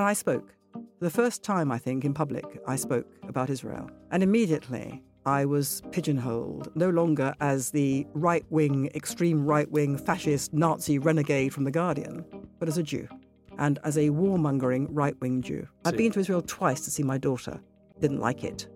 [0.00, 0.54] And I spoke.
[1.00, 3.90] The first time, I think, in public, I spoke about Israel.
[4.10, 10.54] And immediately, I was pigeonholed no longer as the right wing, extreme right wing, fascist,
[10.54, 12.24] Nazi renegade from The Guardian,
[12.58, 13.06] but as a Jew
[13.58, 15.68] and as a warmongering right wing Jew.
[15.84, 17.60] I've been to Israel twice to see my daughter.
[18.00, 18.68] Didn't like it.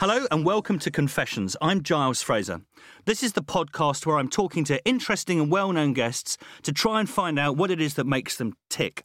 [0.00, 1.56] Hello and welcome to Confessions.
[1.60, 2.60] I'm Giles Fraser.
[3.04, 7.00] This is the podcast where I'm talking to interesting and well known guests to try
[7.00, 9.02] and find out what it is that makes them tick.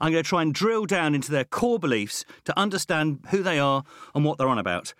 [0.00, 3.58] I'm going to try and drill down into their core beliefs to understand who they
[3.58, 4.94] are and what they're on about.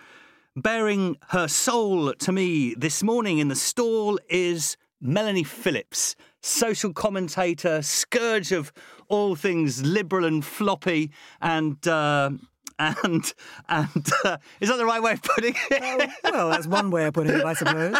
[0.56, 7.80] Baring her soul to me this morning in the stall is Melanie Phillips, social commentator,
[7.80, 8.74] scourge of
[9.08, 12.28] all things liberal and floppy, and uh,
[12.80, 13.32] and
[13.68, 16.10] and uh, is that the right way of putting it?
[16.24, 17.96] Well, well, that's one way of putting it, I suppose.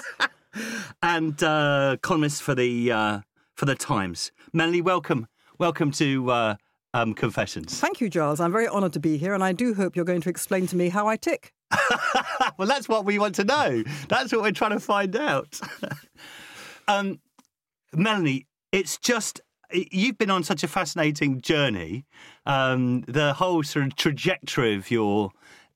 [1.03, 3.20] and uh, columnist for the uh,
[3.55, 4.33] for the Times.
[4.53, 5.27] Melanie, welcome,
[5.59, 6.56] welcome to uh,
[6.95, 7.78] um, Confessions.
[7.78, 8.41] Thank you, Giles.
[8.41, 10.77] I'm very honoured to be here, and I do hope you're going to explain to
[10.77, 11.53] me how I tick.
[12.59, 13.84] well, that's what we want to know.
[14.09, 15.61] That's what we're trying to find out.
[16.89, 17.20] um,
[17.94, 19.41] Melanie, it's just
[19.72, 22.04] you've been on such a fascinating journey.
[22.46, 25.30] Um, the whole sort of trajectory of your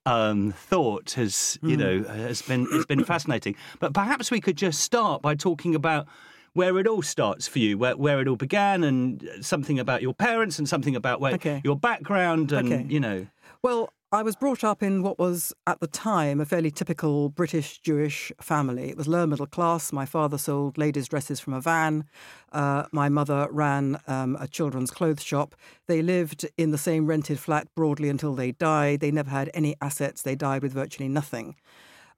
[0.05, 3.55] um, thought has, you know, has been has been fascinating.
[3.79, 6.07] But perhaps we could just start by talking about
[6.53, 10.13] where it all starts for you, where where it all began, and something about your
[10.13, 11.61] parents, and something about where Okay.
[11.63, 12.85] your background, and Okay.
[12.87, 13.27] you know.
[13.61, 17.79] Well, I was brought up in what was at the time a fairly typical British
[17.79, 18.89] Jewish family.
[18.89, 19.91] It was lower middle class.
[19.91, 22.05] My father sold ladies' dresses from a van.
[22.53, 25.53] Uh, my mother ran um, a children's clothes shop.
[25.87, 29.01] They lived in the same rented flat broadly until they died.
[29.01, 30.21] They never had any assets.
[30.21, 31.57] They died with virtually nothing.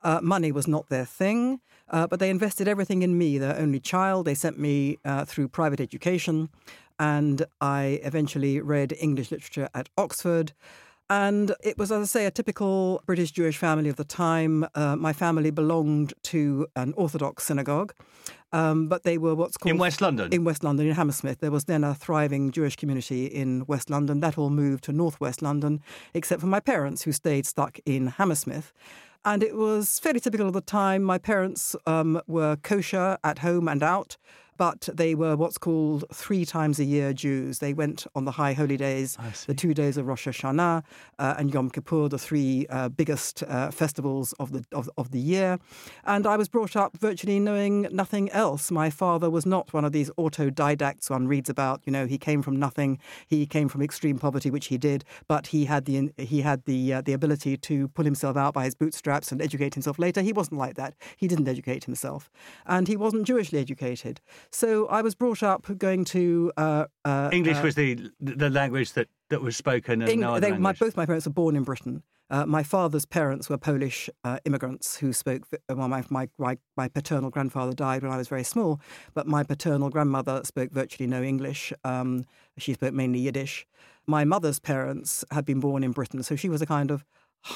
[0.03, 3.79] Uh, money was not their thing, uh, but they invested everything in me, their only
[3.79, 4.27] child.
[4.27, 6.49] They sent me uh, through private education,
[6.99, 10.53] and I eventually read English literature at Oxford.
[11.09, 14.65] And it was, as I say, a typical British Jewish family of the time.
[14.75, 17.93] Uh, my family belonged to an Orthodox synagogue,
[18.51, 20.33] um, but they were what's called In West London?
[20.33, 24.19] In West London, in Hammersmith, there was then a thriving Jewish community in West London.
[24.19, 25.81] That all moved to Northwest London,
[26.13, 28.73] except for my parents, who stayed stuck in Hammersmith.
[29.23, 31.03] And it was fairly typical of the time.
[31.03, 34.17] My parents um, were kosher at home and out,
[34.57, 37.59] but they were what's called three times a year Jews.
[37.59, 40.83] They went on the high holy days, the two days of Rosh Hashanah
[41.19, 45.19] uh, and Yom Kippur, the three uh, biggest uh, festivals of the of, of the
[45.19, 45.59] year.
[46.05, 48.71] And I was brought up virtually knowing nothing else.
[48.71, 51.81] My father was not one of these autodidacts one reads about.
[51.85, 52.99] You know, he came from nothing.
[53.27, 56.93] He came from extreme poverty, which he did, but he had the he had the
[56.93, 60.21] uh, the ability to pull himself out by his bootstraps and educate himself later.
[60.21, 60.95] He wasn't like that.
[61.15, 62.29] He didn't educate himself,
[62.65, 64.21] and he wasn't Jewishly educated.
[64.51, 68.93] So I was brought up going to uh, uh, English uh, was the the language
[68.93, 71.63] that, that was spoken, and Eng- no they, my, both my parents were born in
[71.63, 72.03] Britain.
[72.29, 75.43] Uh, my father's parents were Polish uh, immigrants who spoke.
[75.69, 78.81] Well, my, my, my, my paternal grandfather died when I was very small,
[79.13, 81.71] but my paternal grandmother spoke virtually no English.
[81.85, 82.25] Um,
[82.57, 83.65] she spoke mainly Yiddish.
[84.07, 87.05] My mother's parents had been born in Britain, so she was a kind of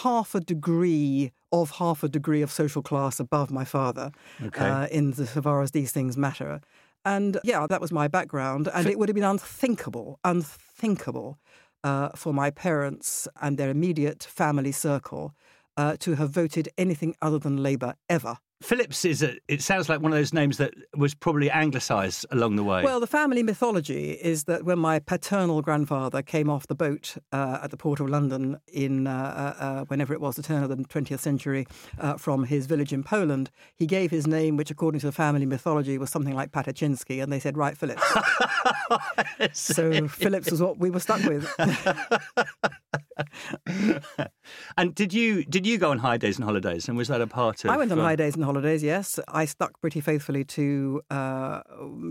[0.03, 4.69] half a degree of half a degree of social class above my father Okay.
[4.69, 6.61] uh, in the, so far as these things matter.
[7.03, 8.69] And yeah, that was my background.
[8.73, 11.37] And it would have been unthinkable, unthinkable
[11.83, 15.33] uh, for my parents and their immediate family circle
[15.77, 18.37] uh, to have voted anything other than Labour ever.
[18.61, 19.35] Phillips is a.
[19.47, 22.83] It sounds like one of those names that was probably anglicised along the way.
[22.83, 27.59] Well, the family mythology is that when my paternal grandfather came off the boat uh,
[27.63, 30.69] at the port of London in uh, uh, uh, whenever it was the turn of
[30.69, 31.65] the 20th century
[31.99, 35.45] uh, from his village in Poland, he gave his name, which according to the family
[35.45, 38.03] mythology was something like Patachinsky, and they said, right, Phillips.
[39.53, 41.51] so Phillips was what we were stuck with.
[44.77, 46.87] and did you did you go on high days and holidays?
[46.87, 47.71] And was that a part of?
[47.71, 48.83] I went on uh, high days and holidays.
[48.83, 51.61] Yes, I stuck pretty faithfully to uh,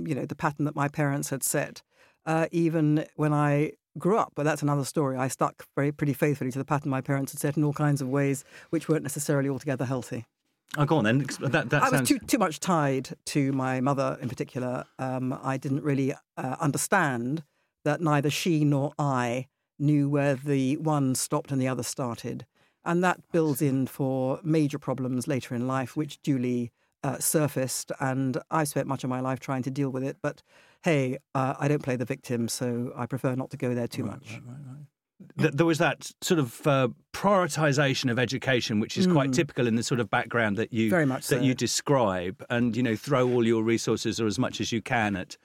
[0.07, 1.83] you know the pattern that my parents had set,
[2.27, 4.33] uh, even when I grew up.
[4.35, 5.17] But that's another story.
[5.17, 8.01] I stuck very pretty faithfully to the pattern my parents had set in all kinds
[8.01, 10.27] of ways, which weren't necessarily altogether healthy.
[10.79, 11.27] Oh, go on then.
[11.41, 14.85] That, that I was too too much tied to my mother in particular.
[14.99, 17.43] Um, I didn't really uh, understand
[17.85, 19.47] that neither she nor I
[19.81, 22.47] knew where the one stopped and the other started,
[22.85, 26.73] and that builds in for major problems later in life, which duly
[27.03, 27.93] uh, surfaced.
[28.01, 30.43] And I've spent much of my life trying to deal with it, but
[30.83, 34.05] hey, uh, I don't play the victim, so I prefer not to go there too
[34.05, 34.41] much.
[35.39, 39.77] th- there was that sort of uh, prioritization of education, which is quite typical in
[39.77, 41.09] the sort of background that you Mm.
[41.09, 41.41] That so.
[41.41, 45.17] you describe, and you know, throw all your resources or as much as you can
[45.17, 45.37] at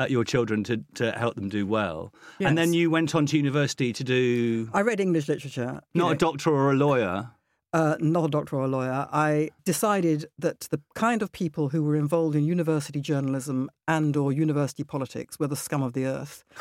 [0.00, 2.12] at your children to, to help them do well.
[2.38, 2.48] Yes.
[2.48, 5.80] And then you went on to university to do I read English literature.
[5.94, 7.30] not know, a doctor or a lawyer.
[7.72, 11.84] uh, not a doctor or a lawyer, I decided that the kind of people who
[11.84, 16.44] were involved in university journalism and or university politics were the scum of the earth.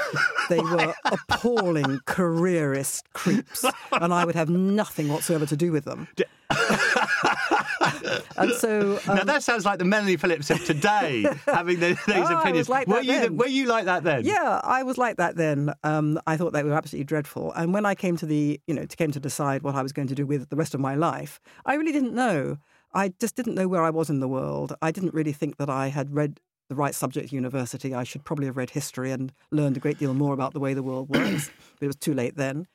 [0.50, 6.08] They were appalling careerist creeps, and I would have nothing whatsoever to do with them.
[8.38, 12.28] and so, now um, that sounds like the Melanie Phillips of today, having those, those
[12.30, 12.70] Oh, opinions.
[12.70, 14.26] like were you the, were you like that then?
[14.26, 15.74] yeah, I was like that then.
[15.84, 17.52] Um, I thought they were absolutely dreadful.
[17.54, 19.92] And when I came to the, you know, to came to decide what I was
[19.94, 22.58] going to do with the rest of my life, I really didn't know.
[22.94, 24.74] I just didn't know where I was in the world.
[24.82, 27.94] I didn't really think that I had read the right subject at university.
[27.94, 30.74] I should probably have read history and learned a great deal more about the way
[30.74, 31.50] the world works.
[31.80, 32.68] but it was too late then.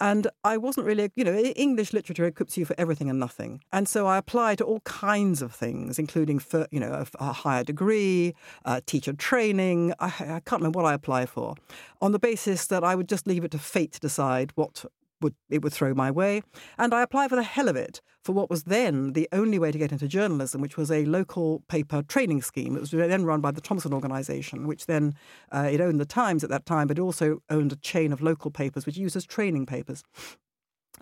[0.00, 3.62] And I wasn't really, you know, English literature equips you for everything and nothing.
[3.72, 7.32] And so I applied to all kinds of things, including, for, you know, a, a
[7.32, 9.92] higher degree, uh, teacher training.
[10.00, 11.54] I, I can't remember what I applied for,
[12.00, 14.84] on the basis that I would just leave it to fate to decide what
[15.20, 16.42] would it would throw my way.
[16.78, 19.72] And I applied for the hell of it for what was then the only way
[19.72, 22.76] to get into journalism, which was a local paper training scheme.
[22.76, 25.14] It was then run by the Thomson Organisation, which then
[25.50, 28.50] uh, it owned the Times at that time, but also owned a chain of local
[28.50, 30.02] papers which used as training papers.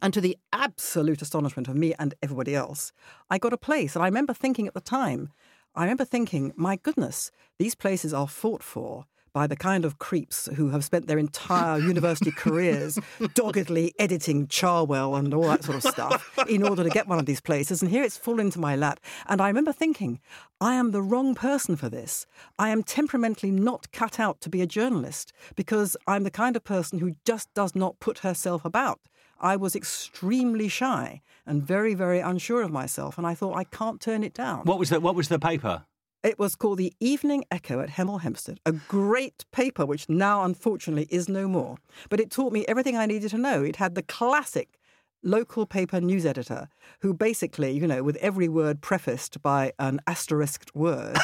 [0.00, 2.92] And to the absolute astonishment of me and everybody else,
[3.30, 3.96] I got a place.
[3.96, 5.30] And I remember thinking at the time,
[5.74, 10.48] I remember thinking, my goodness, these places are fought for by the kind of creeps
[10.56, 12.98] who have spent their entire university careers
[13.34, 17.26] doggedly editing Cherwell and all that sort of stuff in order to get one of
[17.26, 17.82] these places.
[17.82, 19.00] And here it's fallen into my lap.
[19.26, 20.20] And I remember thinking,
[20.60, 22.26] I am the wrong person for this.
[22.58, 26.64] I am temperamentally not cut out to be a journalist because I'm the kind of
[26.64, 29.00] person who just does not put herself about.
[29.40, 34.00] I was extremely shy and very, very unsure of myself, and I thought I can't
[34.00, 34.64] turn it down.
[34.64, 35.84] What was the What was the paper?
[36.24, 41.06] It was called the Evening Echo at Hemel Hempstead, a great paper which now unfortunately
[41.10, 41.76] is no more.
[42.08, 43.62] But it taught me everything I needed to know.
[43.62, 44.78] It had the classic
[45.22, 46.68] local paper news editor
[47.00, 51.16] who basically, you know, with every word prefaced by an asterisked word,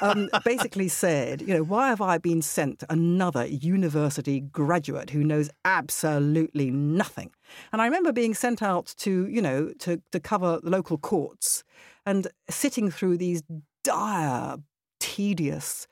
[0.00, 5.50] um, basically said, you know, why have I been sent another university graduate who knows
[5.64, 7.32] absolutely nothing?
[7.72, 11.64] And I remember being sent out to, you know, to, to cover the local courts
[12.04, 13.42] and sitting through these
[13.86, 14.56] dire,
[14.98, 15.86] tedious,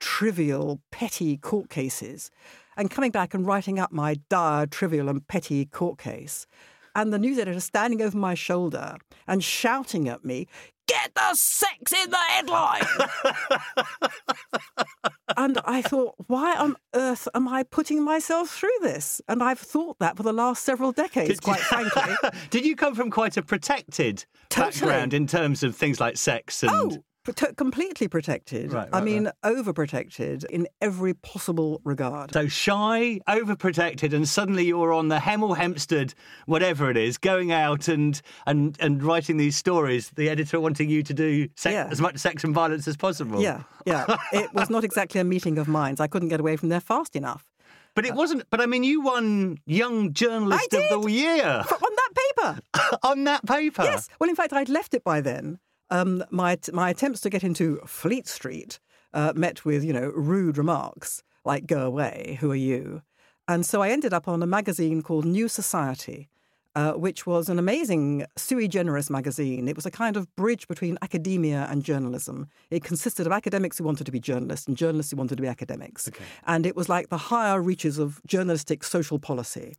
[0.00, 2.30] trivial, petty court cases
[2.76, 6.46] and coming back and writing up my dire, trivial, and petty court case.
[6.94, 8.96] And the news editor standing over my shoulder
[9.26, 10.46] and shouting at me,
[10.86, 12.82] Get the sex in the headline!
[15.36, 19.20] and I thought, why on earth am I putting myself through this?
[19.28, 22.14] And I've thought that for the last several decades, quite frankly.
[22.50, 24.70] Did you come from quite a protected Totally.
[24.72, 26.72] background in terms of things like sex and?
[26.72, 28.72] Oh, prote- completely protected.
[28.72, 32.32] Right, I right, mean, overprotected in every possible regard.
[32.32, 36.14] So shy, overprotected, and suddenly you're on the Hemel Hempstead,
[36.46, 40.10] whatever it is, going out and and and writing these stories.
[40.16, 41.88] The editor wanting you to do sex, Yeah.
[41.90, 43.40] as much sex and violence as possible.
[43.42, 44.16] Yeah, yeah.
[44.32, 46.00] it was not exactly a meeting of minds.
[46.00, 47.44] I couldn't get away from there fast enough.
[47.94, 48.44] but it uh, wasn't.
[48.50, 52.60] But I mean, you won Young Journalist I of the Year on that paper,
[53.02, 53.82] on that paper.
[53.82, 54.08] yes.
[54.20, 55.58] Well, in fact, I'd left it by then.
[55.90, 58.80] Um, my my attempts to get into Fleet Street
[59.14, 63.02] uh, met with you know rude remarks like "Go away, who are you?"
[63.48, 66.28] And so I ended up on a magazine called New Society,
[66.74, 69.68] uh, which was an amazing sui generis magazine.
[69.68, 72.48] It was a kind of bridge between academia and journalism.
[72.70, 75.48] It consisted of academics who wanted to be journalists and journalists who wanted to be
[75.48, 76.10] academics.
[76.44, 79.76] And it was like the higher reaches of journalistic social policy.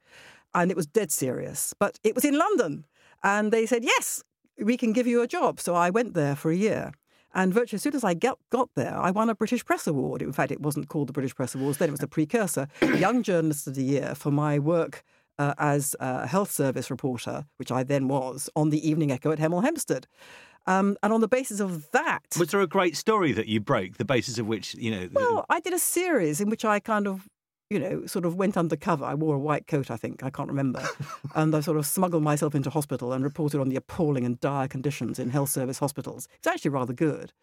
[0.56, 1.74] And it was dead serious.
[1.78, 2.86] But it was in London.
[3.22, 4.24] And they said, yes,
[4.62, 5.60] we can give you a job.
[5.60, 6.92] So I went there for a year.
[7.34, 10.22] And virtually as soon as I got, got there, I won a British Press Award.
[10.22, 13.22] In fact, it wasn't called the British Press Awards then, it was the precursor, Young
[13.22, 15.04] Journalist of the Year for my work
[15.38, 19.40] uh, as a health service reporter, which I then was, on the Evening Echo at
[19.40, 20.08] Hemel Hempstead.
[20.66, 23.98] Um, and on the basis of that, Was there a great story that you broke,
[23.98, 25.08] the basis of which you know?
[25.14, 27.28] well, I did a series in which I kind of,
[27.70, 29.04] you know, sort of went undercover.
[29.04, 30.88] I wore a white coat, I think, I can't remember.
[31.36, 34.68] and I sort of smuggled myself into hospital and reported on the appalling and dire
[34.68, 36.28] conditions in health service hospitals.
[36.38, 37.34] It's actually rather good.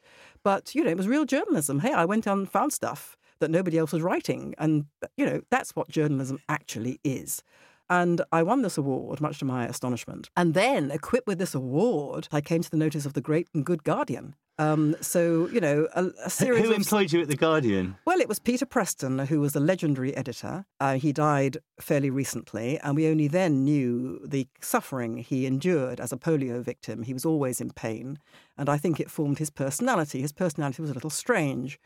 [0.42, 1.80] But, you know, it was real journalism.
[1.80, 4.54] Hey, I went out and found stuff that nobody else was writing.
[4.58, 7.42] And, you know, that's what journalism actually is.
[7.90, 10.30] And I won this award, much to my astonishment.
[10.36, 13.64] And then, equipped with this award, I came to the notice of the great and
[13.64, 14.36] good Guardian.
[14.58, 17.96] Um, so, you know, a, a series Who of employed you at the Guardian?
[18.04, 20.64] well, it was Peter Preston, who was a legendary editor.
[20.78, 26.12] Uh, he died fairly recently, and we only then knew the suffering he endured as
[26.12, 27.02] a polio victim.
[27.02, 28.18] He was always in pain,
[28.56, 30.20] and I think it formed his personality.
[30.20, 31.80] His personality was a little strange.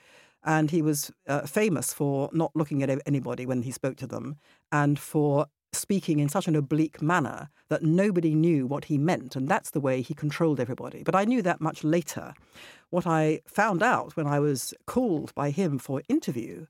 [0.45, 4.37] And he was uh, famous for not looking at anybody when he spoke to them
[4.71, 9.37] and for speaking in such an oblique manner that nobody knew what he meant.
[9.37, 11.03] And that's the way he controlled everybody.
[11.03, 12.35] But I knew that much later.
[12.91, 16.67] What I found out when I was called by him for interview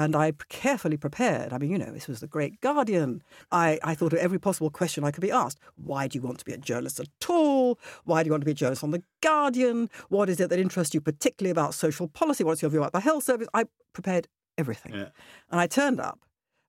[0.00, 1.52] and I carefully prepared.
[1.52, 3.22] I mean, you know, this was the great Guardian.
[3.52, 5.58] I, I thought of every possible question I could be asked.
[5.76, 7.78] Why do you want to be a journalist at all?
[8.04, 9.90] Why do you want to be a journalist on the Guardian?
[10.08, 12.44] What is it that interests you particularly about social policy?
[12.44, 13.48] What's your view about the health service?
[13.52, 14.94] I prepared everything.
[14.94, 15.08] Yeah.
[15.50, 16.20] And I turned up,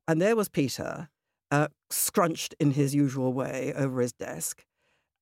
[0.10, 1.10] and there was Peter,
[1.52, 4.66] uh, scrunched in his usual way over his desk.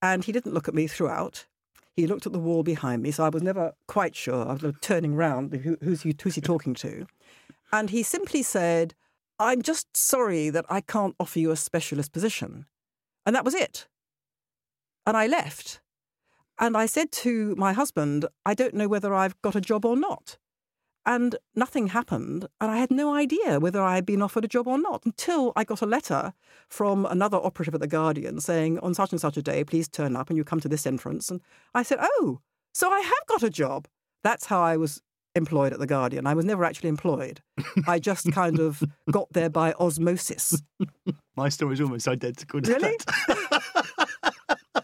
[0.01, 1.47] And he didn't look at me throughout.
[1.95, 4.47] He looked at the wall behind me, so I was never quite sure.
[4.47, 5.53] I was turning round.
[5.53, 7.05] Who, who's, he, who's he talking to?
[7.73, 8.95] And he simply said,
[9.37, 12.65] I'm just sorry that I can't offer you a specialist position.
[13.25, 13.87] And that was it.
[15.05, 15.81] And I left.
[16.57, 19.95] And I said to my husband, I don't know whether I've got a job or
[19.95, 20.37] not.
[21.05, 22.47] And nothing happened.
[22.61, 25.53] And I had no idea whether I had been offered a job or not until
[25.55, 26.33] I got a letter
[26.67, 30.15] from another operative at The Guardian saying, on such and such a day, please turn
[30.15, 31.31] up and you come to this entrance.
[31.31, 31.41] And
[31.73, 32.41] I said, oh,
[32.73, 33.87] so I have got a job.
[34.23, 35.01] That's how I was
[35.35, 36.27] employed at The Guardian.
[36.27, 37.41] I was never actually employed.
[37.87, 40.61] I just kind of got there by osmosis.
[41.35, 42.97] My story is almost identical to really?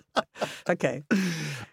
[0.69, 1.03] okay.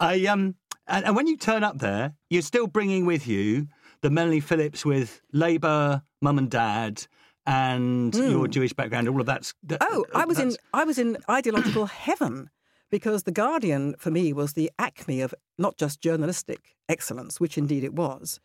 [0.01, 0.57] I um
[0.87, 3.69] and, and when you turn up there, you're still bringing with you
[4.03, 7.07] the Melanie Phillips with Labour, mum and dad,
[7.47, 8.31] and mm.
[8.31, 9.09] your Jewish background.
[9.09, 9.55] All of that's.
[9.65, 12.51] That, oh, I was in I was in ideological heaven
[12.91, 17.85] because the Guardian for me was the acme of not just journalistic excellence, which indeed
[17.85, 18.39] it was,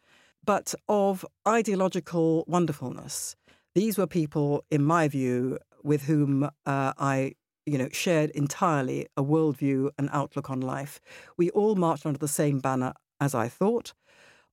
[0.46, 3.36] but of ideological wonderfulness.
[3.76, 6.50] These were people, in my view, with whom uh,
[6.98, 7.34] I
[7.68, 11.02] you know, shared entirely a worldview and outlook on life.
[11.36, 13.94] We all marched under the same banner, as I thought,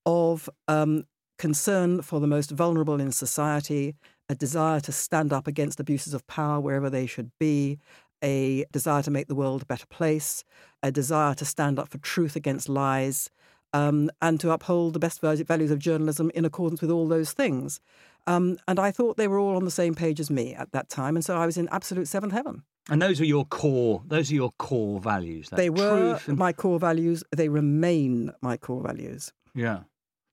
[0.07, 1.05] of um,
[1.39, 3.95] concern for the most vulnerable in society,
[4.29, 7.79] a desire to stand up against abuses of power wherever they should be,
[8.23, 10.45] a desire to make the world a better place,
[10.83, 13.31] a desire to stand up for truth against lies,
[13.73, 17.81] um, and to uphold the best values of journalism in accordance with all those things.
[18.27, 20.89] Um, and I thought they were all on the same page as me at that
[20.89, 22.63] time, and so I was in absolute seventh heaven.
[22.89, 24.03] And those are your core.
[24.07, 25.49] Those are your core values.
[25.51, 26.39] They were and...
[26.39, 27.25] my core values.
[27.35, 29.33] They remain my core values.
[29.55, 29.81] Yeah,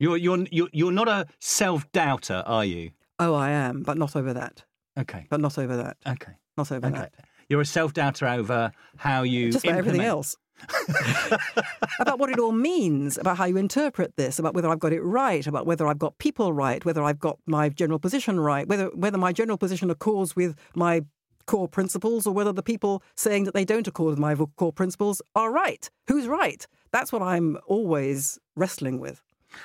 [0.01, 2.91] you're you're you're, you're not a self doubter, are you?
[3.19, 4.63] Oh, I am, but not over that.
[4.99, 5.97] Okay, but not over that.
[6.07, 6.97] Okay, not over okay.
[6.97, 7.13] that.
[7.49, 10.35] You're a self doubter over how you just about everything else.
[11.99, 15.01] about what it all means, about how you interpret this, about whether I've got it
[15.01, 18.87] right, about whether I've got people right, whether I've got my general position right, whether
[18.95, 21.03] whether my general position accords with my
[21.45, 25.21] core principles or whether the people saying that they don't accord with my core principles
[25.35, 25.89] are right.
[26.07, 26.65] Who's right?
[26.91, 29.21] That's what I'm always wrestling with.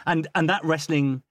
[0.06, 1.22] And and that wrestling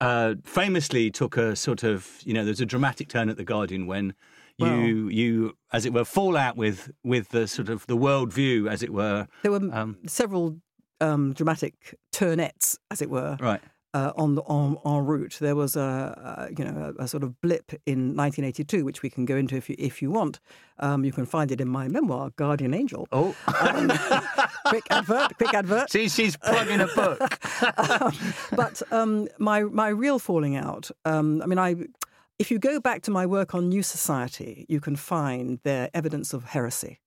[0.00, 3.86] uh, famously took a sort of you know there's a dramatic turn at the Guardian
[3.86, 4.14] when
[4.58, 8.32] well, you you as it were fall out with with the sort of the world
[8.32, 9.28] view as it were.
[9.42, 10.60] There were um, several
[11.00, 13.36] um, dramatic turnettes as it were.
[13.40, 13.60] Right.
[13.94, 17.22] Uh, on the on en route, there was a, a you know a, a, sort
[17.22, 20.40] of blip in 1982, which we can go into if you if you want.
[20.78, 23.08] Um, you can find it in my memoir, Guardian Angel.
[23.12, 23.88] Oh, um,
[24.66, 25.38] quick advert!
[25.38, 25.90] Quick advert!
[25.90, 27.38] See, she's plugging a book.
[27.78, 28.12] um,
[28.54, 30.90] but um, my my real falling out.
[31.06, 31.76] Um, I mean, I
[32.38, 36.34] if you go back to my work on New Society, you can find there evidence
[36.34, 37.00] of heresy.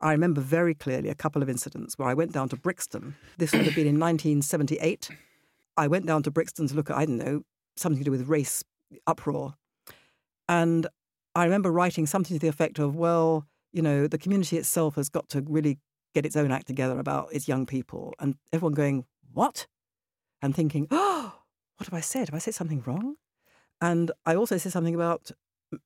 [0.00, 3.14] I remember very clearly a couple of incidents where I went down to Brixton.
[3.38, 5.10] This would have been in 1978.
[5.76, 7.42] I went down to Brixton to look at, I don't know,
[7.76, 8.62] something to do with race
[9.06, 9.54] uproar.
[10.48, 10.86] And
[11.34, 15.08] I remember writing something to the effect of, well, you know, the community itself has
[15.08, 15.78] got to really
[16.14, 18.14] get its own act together about its young people.
[18.20, 19.66] And everyone going, what?
[20.42, 21.34] And thinking, oh,
[21.76, 22.28] what have I said?
[22.28, 23.16] Have I said something wrong?
[23.80, 25.32] And I also said something about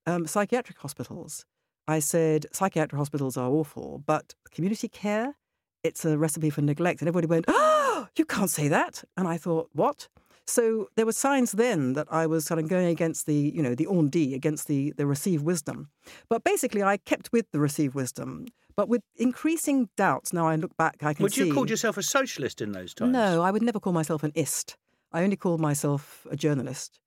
[0.06, 1.46] um, psychiatric hospitals.
[1.86, 5.36] I said psychiatric hospitals are awful, but community care,
[5.82, 7.00] it's a recipe for neglect.
[7.00, 7.77] And everybody went, oh,
[8.16, 9.04] you can't say that.
[9.16, 10.08] And I thought, what?
[10.46, 13.74] So there were signs then that I was kind of going against the, you know,
[13.74, 15.90] the on dit, against the, the received wisdom.
[16.28, 20.32] But basically, I kept with the received wisdom, but with increasing doubts.
[20.32, 21.42] Now I look back, I can would see.
[21.42, 23.12] Would you call yourself a socialist in those times?
[23.12, 24.76] No, I would never call myself an ist.
[25.12, 27.00] I only called myself a journalist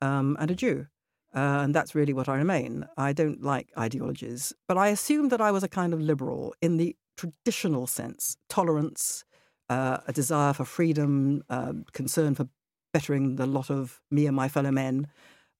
[0.00, 0.86] um, and a Jew.
[1.34, 2.86] Uh, and that's really what I remain.
[2.96, 6.76] I don't like ideologies, but I assumed that I was a kind of liberal in
[6.76, 9.24] the traditional sense tolerance,
[9.68, 12.48] uh, a desire for freedom, uh, concern for
[12.92, 15.08] bettering the lot of me and my fellow men,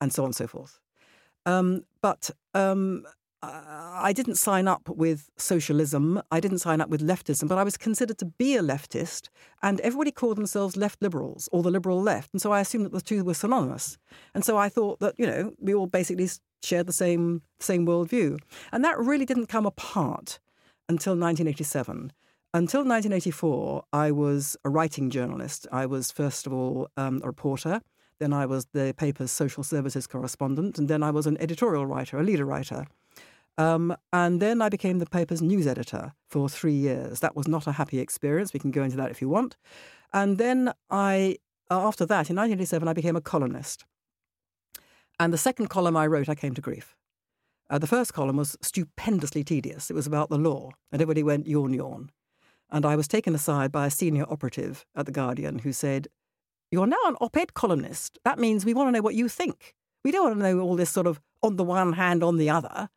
[0.00, 0.78] and so on and so forth.
[1.46, 3.04] Um, but um,
[3.42, 6.22] I didn't sign up with socialism.
[6.30, 9.28] I didn't sign up with leftism, but I was considered to be a leftist,
[9.62, 12.30] and everybody called themselves left liberals or the liberal left.
[12.32, 13.98] And so I assumed that the two were synonymous.
[14.34, 16.28] And so I thought that, you know, we all basically
[16.62, 18.38] shared the same, same worldview.
[18.72, 20.38] And that really didn't come apart
[20.88, 22.12] until 1987.
[22.54, 25.66] Until 1984, I was a writing journalist.
[25.72, 27.80] I was, first of all, um, a reporter.
[28.20, 30.78] Then I was the paper's social services correspondent.
[30.78, 32.86] And then I was an editorial writer, a leader writer.
[33.58, 37.18] Um, and then I became the paper's news editor for three years.
[37.18, 38.52] That was not a happy experience.
[38.52, 39.56] We can go into that if you want.
[40.12, 41.38] And then I,
[41.72, 43.84] after that, in 1987, I became a columnist.
[45.18, 46.94] And the second column I wrote, I came to grief.
[47.68, 49.90] Uh, the first column was stupendously tedious.
[49.90, 52.10] It was about the law, and everybody went yawn, yawn.
[52.74, 56.08] And I was taken aside by a senior operative at The Guardian who said,
[56.72, 58.18] You're now an op ed columnist.
[58.24, 59.74] That means we want to know what you think.
[60.04, 62.50] We don't want to know all this sort of on the one hand, on the
[62.50, 62.88] other.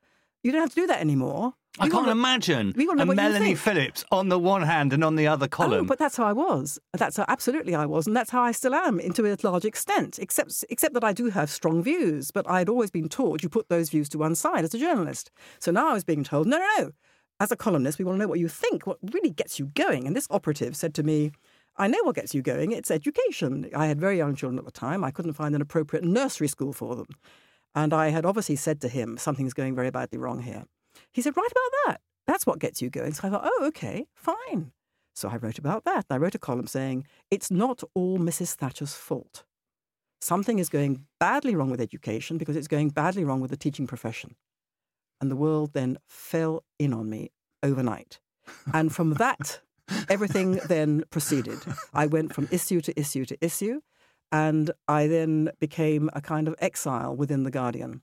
[0.41, 1.53] You don't have to do that anymore.
[1.79, 3.53] I We can't wanna- imagine we a know what you Melanie.
[3.53, 5.81] Phillips on the one hand and on the other oh, column.
[5.81, 6.79] Oh, but that's how I was.
[6.93, 10.17] That's how absolutely I was, and that's how I still am, into a large extent.
[10.17, 13.69] Except, except that I do have strong views, but I'd always been taught you put
[13.69, 15.29] those views to one side as a journalist.
[15.59, 16.91] So now I was being told, no, no, no.
[17.39, 20.07] As a columnist, we want to know what you think, what really gets you going.
[20.07, 21.31] And this operative said to me,
[21.77, 22.71] I know what gets you going.
[22.71, 23.69] It's education.
[23.75, 25.03] I had very young children at the time.
[25.03, 27.07] I couldn't find an appropriate nursery school for them.
[27.75, 30.65] And I had obviously said to him, something's going very badly wrong here.
[31.11, 32.01] He said, Write about that.
[32.25, 33.13] That's what gets you going.
[33.13, 34.71] So I thought, oh, okay, fine.
[35.13, 36.05] So I wrote about that.
[36.09, 38.55] I wrote a column saying, It's not all Mrs.
[38.55, 39.43] Thatcher's fault.
[40.19, 43.85] Something is going badly wrong with education because it's going badly wrong with the teaching
[43.85, 44.35] profession.
[45.19, 47.31] And the world then fell in on me
[47.63, 48.19] overnight.
[48.73, 49.61] And from that,
[50.09, 51.59] everything then proceeded.
[51.93, 53.81] I went from issue to issue to issue.
[54.31, 58.01] And I then became a kind of exile within The Guardian.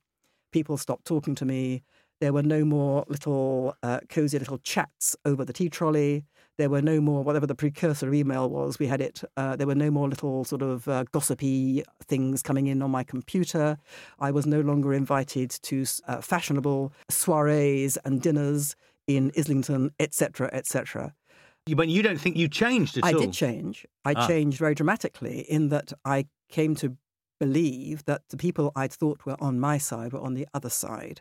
[0.53, 1.83] People stopped talking to me.
[2.21, 6.25] There were no more little uh, cozy little chats over the tea trolley.
[6.57, 9.23] There were no more, whatever the precursor of email was, we had it.
[9.37, 13.03] Uh, there were no more little sort of uh, gossipy things coming in on my
[13.03, 13.77] computer.
[14.21, 18.77] I was no longer invited to uh, fashionable soirees and dinners
[19.09, 21.13] in Islington, etc., etc.
[21.67, 23.21] But you don't think you changed at I all?
[23.21, 23.85] did change.
[24.05, 24.27] I Ah.
[24.29, 26.97] changed very dramatically in that I came to
[27.41, 31.21] believe that the people I'd thought were on my side were on the other side,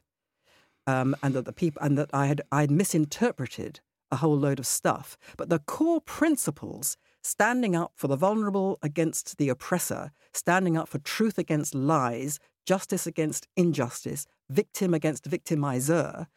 [0.86, 3.80] um, and that the people and that I had I'd misinterpreted
[4.14, 5.18] a whole load of stuff.
[5.38, 6.98] But the core principles.
[7.26, 13.08] Standing up for the vulnerable against the oppressor, standing up for truth against lies, justice
[13.08, 16.28] against injustice, victim against victimizer,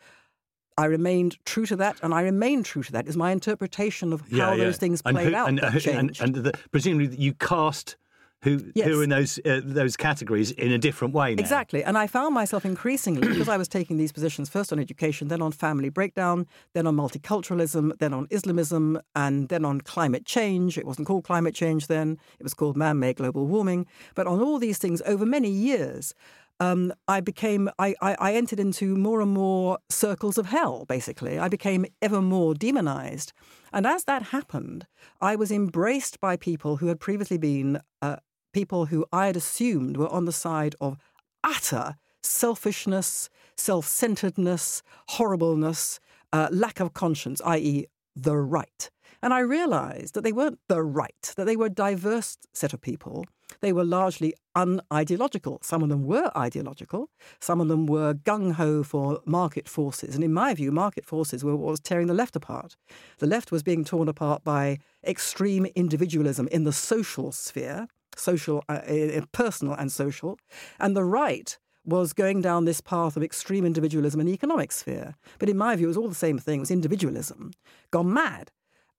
[0.78, 3.08] I remained true to that, and I remain true to that.
[3.08, 6.34] Is my interpretation of how those things And played who- out and, that and, and
[6.36, 7.96] the, presumably you cast
[8.42, 8.86] who Yes.
[8.86, 11.40] who are in those uh, those categories in a different way now.
[11.40, 11.82] Exactly.
[11.82, 15.42] And I found myself increasingly, because I was taking these positions first on education, then
[15.42, 20.78] on family breakdown, then on multiculturalism, then on Islamism, and then on climate change.
[20.78, 23.86] It wasn't called climate change then, it was called man made global warming.
[24.14, 26.14] But on all these things over many years,
[26.58, 31.38] um, I became, I, I, I entered into more and more circles of hell, basically.
[31.38, 33.32] I became ever more demonized.
[33.72, 34.86] And as that happened,
[35.20, 38.16] I was embraced by people who had previously been uh,
[38.56, 40.96] people who I had assumed were on the side of
[41.44, 46.00] utter selfishness, self centeredness, horribleness,
[46.32, 48.90] uh, lack of conscience, i.e., the right.
[49.22, 52.80] And I realized that they weren't the right, that they were a diverse set of
[52.80, 53.26] people.
[53.60, 55.62] They were largely unideological.
[55.62, 57.10] Some of them were ideological.
[57.40, 60.14] Some of them were gung ho for market forces.
[60.14, 62.76] And in my view, market forces were what was tearing the left apart.
[63.18, 68.72] The left was being torn apart by extreme individualism in the social sphere, social, uh,
[68.72, 70.38] uh, personal and social.
[70.78, 75.14] And the right was going down this path of extreme individualism in the economic sphere.
[75.38, 76.56] But in my view, it was all the same thing.
[76.56, 77.52] It was individualism
[77.90, 78.50] gone mad.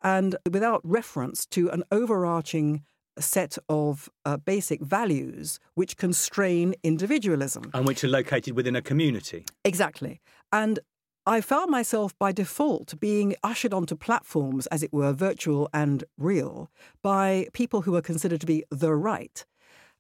[0.02, 2.84] And without reference to an overarching
[3.20, 7.70] set of uh, basic values which constrain individualism.
[7.74, 9.46] And which are located within a community.
[9.66, 10.22] Exactly.
[10.52, 10.80] And
[11.28, 16.72] I found myself by default being ushered onto platforms, as it were, virtual and real,
[17.04, 19.46] by people who were considered to be the right.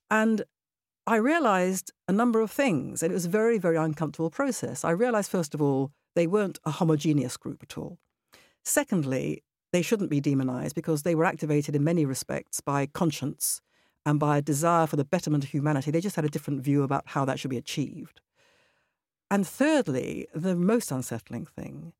[0.10, 0.44] And
[1.06, 4.86] I realized a number of things, and it was a very, very uncomfortable process.
[4.86, 7.98] I realized, first of all, they weren't a homogeneous group at all.
[8.63, 13.60] Secondly, they shouldn't be demonized because they were activated in many respects by conscience
[14.06, 15.92] and by a desire for the betterment of humanity.
[15.92, 18.22] They just had a different view about how that should be achieved.
[19.30, 21.94] And thirdly, the most unsettling thing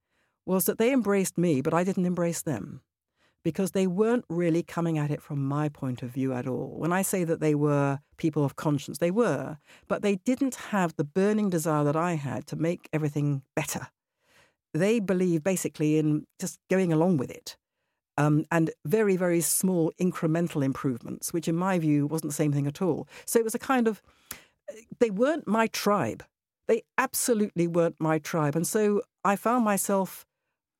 [0.46, 2.82] was that they embraced me, but I didn't embrace them.
[3.48, 6.76] because they weren't really coming at it from my point of view at all.
[6.78, 10.94] When I say that they were people of conscience, they were, but they didn't have
[10.98, 13.88] the burning desire that I had to make everything better.
[14.74, 17.56] They believed basically in just going along with it.
[18.18, 22.68] Um, and very, very small incremental improvements, which in my view wasn't the same thing
[22.68, 23.08] at all.
[23.26, 24.02] So it was a kind of,
[25.00, 26.22] they weren't my tribe.
[26.68, 28.56] They absolutely weren't my tribe.
[28.56, 30.26] And so I found myself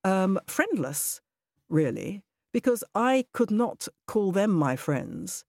[0.04, 1.22] um, friendless,
[1.70, 2.24] really,
[2.54, 5.46] because I could not call them my friends.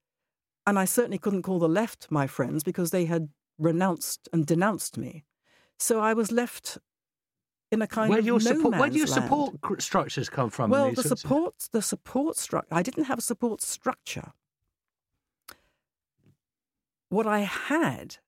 [0.66, 4.96] And I certainly couldn't call the left my friends because they had renounced and denounced
[4.96, 5.24] me.
[5.78, 6.78] So I was left
[7.70, 10.50] in a kind where of your no support, man's where do your support structures come
[10.50, 10.70] from?
[10.70, 12.74] Well, the sorts of- support, the support structure.
[12.74, 14.32] I didn't have a support structure.
[17.10, 18.18] What I had,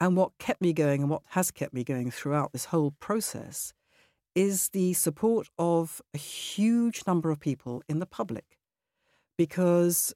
[0.00, 3.72] and what kept me going, and what has kept me going throughout this whole process,
[4.34, 8.58] is the support of a huge number of people in the public.
[9.36, 10.14] Because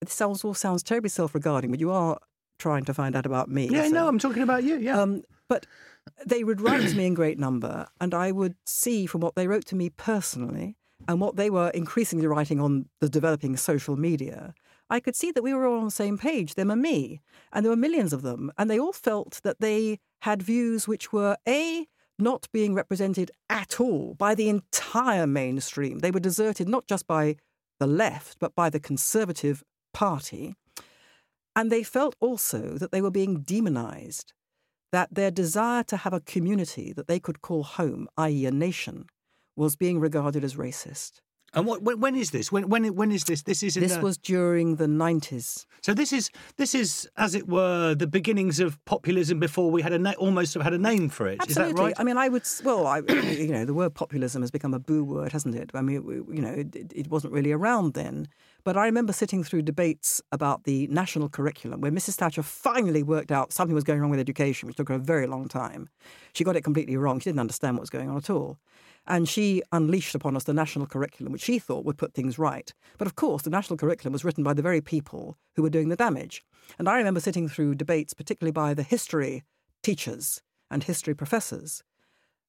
[0.00, 2.18] this sounds all sounds terribly self-regarding, but you are
[2.58, 3.68] trying to find out about me.
[3.68, 4.76] Yeah, so- no, I'm talking about you.
[4.76, 5.00] Yeah.
[5.00, 5.66] um, but
[6.26, 9.46] they would write to me in great number, and I would see from what they
[9.46, 14.54] wrote to me personally and what they were increasingly writing on the developing social media,
[14.92, 17.22] I could see that we were all on the same page, them and me.
[17.50, 21.14] And there were millions of them, and they all felt that they had views which
[21.14, 21.86] were A,
[22.18, 26.00] not being represented at all by the entire mainstream.
[26.00, 27.36] They were deserted not just by
[27.80, 30.56] the left, but by the Conservative Party.
[31.56, 34.34] And they felt also that they were being demonized
[34.92, 39.06] that their desire to have a community that they could call home, i.e., a nation,
[39.56, 41.22] was being regarded as racist.
[41.54, 41.82] And what?
[41.82, 42.50] When, when is this?
[42.50, 42.68] When?
[42.68, 42.94] When?
[42.94, 43.42] When is this?
[43.42, 45.66] This is in This the- was during the 90s.
[45.82, 49.92] So this is this is as it were the beginnings of populism before we had
[49.92, 51.34] a na- almost had a name for it.
[51.46, 51.74] Is Absolutely.
[51.74, 51.94] that right?
[51.98, 55.02] I mean, I would, well, I, you know, the word populism has become a boo
[55.04, 55.70] word, hasn't it?
[55.74, 58.28] I mean, you know, it- it wasn't really around then.
[58.64, 62.14] But I remember sitting through debates about the national curriculum where Mrs.
[62.14, 65.26] Thatcher finally worked out something was going wrong with education, which took her a very
[65.26, 65.88] long time.
[66.32, 67.18] She got it completely wrong.
[67.18, 68.58] She didn't understand what was going on at all.
[69.04, 72.72] And she unleashed upon us the national curriculum, which she thought would put things right.
[72.98, 75.88] But of course, the national curriculum was written by the very people who were doing
[75.88, 76.44] the damage.
[76.78, 79.42] And I remember sitting through debates, particularly by the history
[79.82, 81.82] teachers and history professors,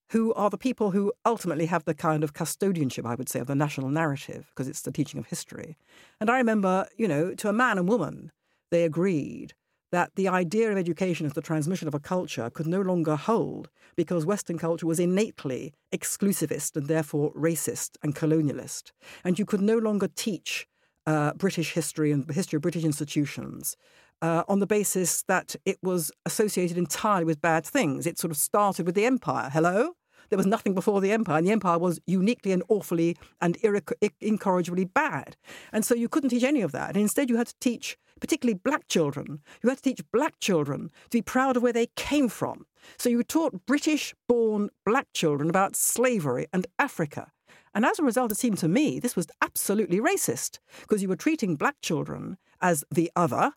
[0.10, 3.48] who are the people who ultimately have the kind of custodianship, I would say, of
[3.48, 5.78] the national narrative, because it's the teaching of history.
[6.20, 8.32] And I remember, you know, to a man and woman,
[8.72, 9.54] they agreed
[9.92, 13.70] that the idea of education as the transmission of a culture could no longer hold
[13.96, 18.92] because Western culture was innately exclusivist and therefore racist and colonialist.
[19.24, 20.68] And you could no longer teach
[21.06, 23.78] uh, British history and the history of British institutions
[24.24, 28.08] uh, on the basis that it was associated entirely with bad things.
[28.08, 29.50] It sort of started with the empire.
[29.52, 29.96] Hello?
[30.30, 34.12] There was nothing before the empire, and the empire was uniquely and awfully and irre-
[34.22, 35.36] incorrigibly bad.
[35.74, 36.92] And so you couldn't teach any of that.
[36.92, 40.90] And instead, you had to teach, particularly black children, you had to teach black children
[41.10, 42.66] to be proud of where they came from.
[42.98, 47.32] So you taught British born black children about slavery and Africa.
[47.76, 51.18] And as a result, it seemed to me this was absolutely racist because you were
[51.18, 53.52] treating black children as the other,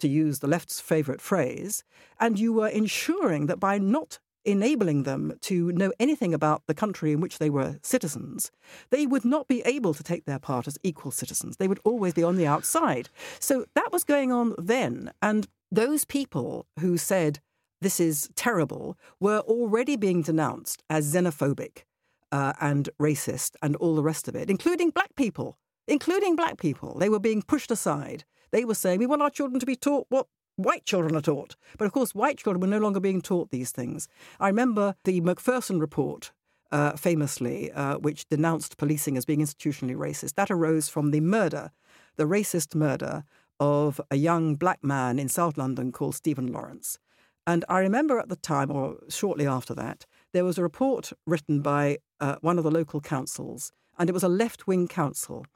[0.00, 1.84] to use the left's favourite phrase,
[2.18, 7.12] and you were ensuring that by not enabling them to know anything about the country
[7.12, 8.50] in which they were citizens,
[8.90, 11.56] they would not be able to take their part as equal citizens.
[11.56, 13.08] They would always be on the outside.
[13.38, 15.12] So that was going on then.
[15.20, 17.40] And those people who said,
[17.80, 21.84] this is terrible, were already being denounced as xenophobic
[22.32, 25.58] uh, and racist and all the rest of it, including black people.
[25.88, 26.98] Including black people.
[26.98, 28.24] They were being pushed aside.
[28.52, 31.56] They were saying, we want our children to be taught what white children are taught.
[31.78, 34.08] But of course, white children were no longer being taught these things.
[34.38, 36.32] I remember the Macpherson report,
[36.70, 40.34] uh, famously, uh, which denounced policing as being institutionally racist.
[40.34, 41.70] That arose from the murder,
[42.16, 43.24] the racist murder
[43.58, 46.98] of a young black man in South London called Stephen Lawrence.
[47.46, 51.60] And I remember at the time, or shortly after that, there was a report written
[51.60, 55.46] by uh, one of the local councils, and it was a left wing council.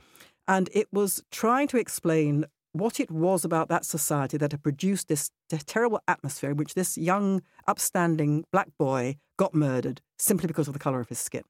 [0.47, 5.07] And it was trying to explain what it was about that society that had produced
[5.07, 5.31] this
[5.65, 10.81] terrible atmosphere in which this young, upstanding black boy got murdered simply because of the
[10.81, 11.45] colour of his skin.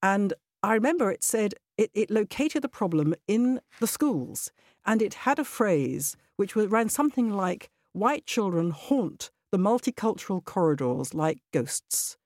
[0.00, 4.52] And I remember it said it, it located the problem in the schools,
[4.86, 11.14] and it had a phrase which ran something like white children haunt the multicultural corridors
[11.14, 12.16] like ghosts.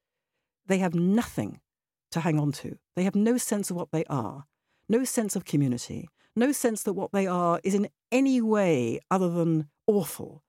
[0.67, 1.61] They have nothing
[2.11, 2.77] to hang on to.
[2.95, 4.45] They have no sense of what they are,
[4.87, 9.29] no sense of community, no sense that what they are is in any way other
[9.29, 10.45] than awful.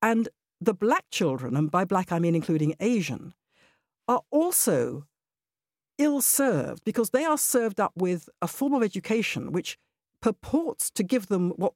[0.00, 0.28] And
[0.60, 3.34] the black children, and by black I mean including Asian,
[4.06, 5.06] are also
[5.98, 9.78] ill served because they are served up with a form of education which
[10.20, 11.72] purports to give them what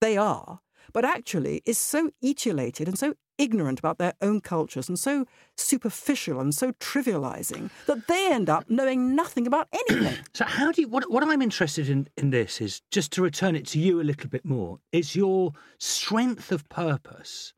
[0.00, 0.60] they are,
[0.92, 5.24] but actually is so etiolated and so ignorant about their own cultures and so
[5.56, 10.18] superficial and so trivializing that they end up knowing nothing about anything.
[10.34, 13.56] so how do you what what I'm interested in in this is just to return
[13.56, 14.78] it to you a little bit more.
[14.92, 17.54] It's your strength of purpose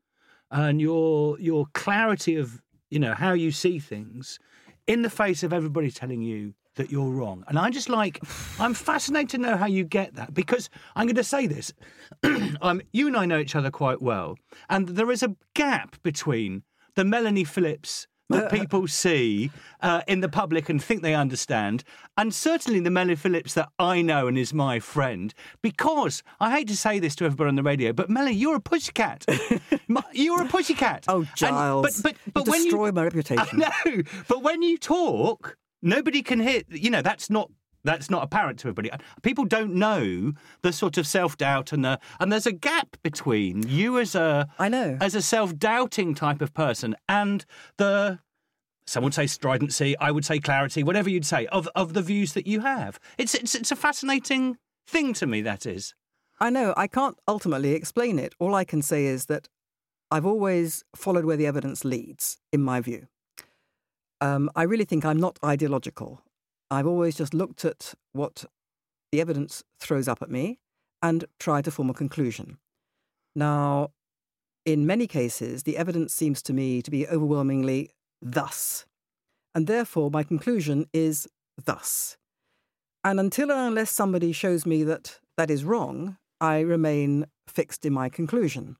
[0.49, 4.39] and your your clarity of, you know, how you see things
[4.87, 7.43] in the face of everybody telling you that you're wrong.
[7.47, 8.19] And I just like,
[8.59, 11.73] I'm fascinated to know how you get that because I'm going to say this.
[12.61, 14.37] um, you and I know each other quite well,
[14.69, 16.63] and there is a gap between
[16.95, 21.83] the Melanie Phillips that people see uh, in the public and think they understand,
[22.17, 25.33] and certainly the Melanie Phillips that I know and is my friend.
[25.61, 28.61] Because I hate to say this to everybody on the radio, but Melanie, you're a
[28.61, 29.25] pussycat.
[30.13, 31.05] you're a pussycat.
[31.07, 31.95] Oh, Giles!
[31.95, 33.59] And, but but but you when destroy you my reputation.
[33.85, 36.63] no, but when you talk, nobody can hear.
[36.69, 37.51] You know, that's not
[37.83, 38.89] that's not apparent to everybody.
[39.21, 43.67] People don't know the sort of self doubt and the and there's a gap between
[43.67, 47.45] you as a I know as a self doubting type of person and
[47.77, 48.19] the
[48.85, 52.33] some would say stridency, I would say clarity, whatever you'd say of of the views
[52.33, 52.99] that you have.
[53.17, 55.41] It's it's it's a fascinating thing to me.
[55.41, 55.93] That is.
[56.39, 56.73] I know.
[56.75, 58.33] I can't ultimately explain it.
[58.39, 59.47] All I can say is that
[60.11, 63.07] I've always followed where the evidence leads, in my view.
[64.23, 66.21] Um, I really think I'm not ideological.
[66.71, 68.45] I've always just looked at what
[69.11, 70.59] the evidence throws up at me
[71.01, 72.57] and tried to form a conclusion.
[73.35, 73.89] Now,
[74.65, 77.89] in many cases, the evidence seems to me to be overwhelmingly
[78.21, 78.85] thus.
[79.53, 81.27] And therefore, my conclusion is
[81.61, 82.15] thus.
[83.03, 87.91] And until and unless somebody shows me that that is wrong, I remain fixed in
[87.91, 88.77] my conclusion.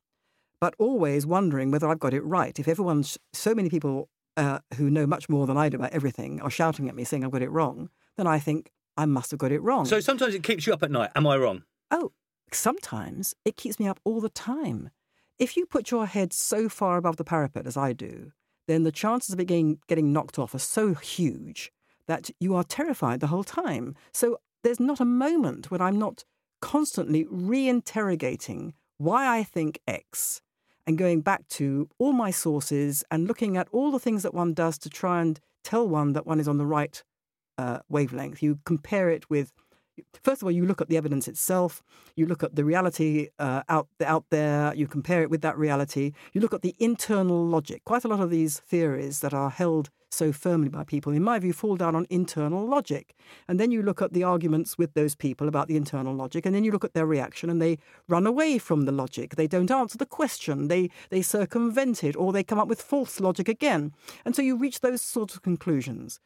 [0.62, 2.58] But always wondering whether I've got it right.
[2.58, 6.41] If everyone's, so many people uh, who know much more than I do about everything
[6.41, 9.39] are shouting at me saying I've got it wrong, then I think I must have
[9.39, 9.86] got it wrong.
[9.86, 11.12] So sometimes it keeps you up at night.
[11.15, 11.63] Am I wrong?
[11.91, 12.12] Oh,
[12.52, 14.89] sometimes it keeps me up all the time.
[15.39, 18.32] If you put your head so far above the parapet as I do,
[18.67, 21.72] then the chances of it getting, getting knocked off are so huge
[22.08, 23.96] that you are terrified the whole time.
[24.13, 26.24] So there's not a moment when I'm not
[26.62, 30.41] constantly reinterrogating why I think X
[30.86, 34.54] and going back to all my sources and looking at all the things that one
[34.54, 37.04] does to try and tell one that one is on the right
[37.58, 38.41] uh, wavelength.
[38.43, 39.52] You compare it with,
[40.21, 41.84] first of all, you look at the evidence itself.
[42.15, 44.73] You look at the reality uh, out out there.
[44.75, 46.13] You compare it with that reality.
[46.34, 47.84] You look at the internal logic.
[47.86, 51.39] Quite a lot of these theories that are held so firmly by people, in my
[51.39, 53.15] view, fall down on internal logic.
[53.47, 56.53] And then you look at the arguments with those people about the internal logic, and
[56.53, 59.36] then you look at their reaction, and they run away from the logic.
[59.36, 60.67] They don't answer the question.
[60.67, 63.93] They they circumvent it, or they come up with false logic again.
[64.23, 66.19] And so you reach those sorts of conclusions.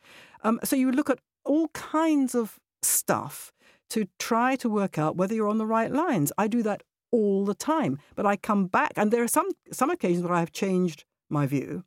[0.43, 3.51] Um, so you look at all kinds of stuff
[3.89, 6.31] to try to work out whether you're on the right lines.
[6.37, 9.89] I do that all the time, but I come back, and there are some some
[9.89, 11.83] occasions where I have changed my view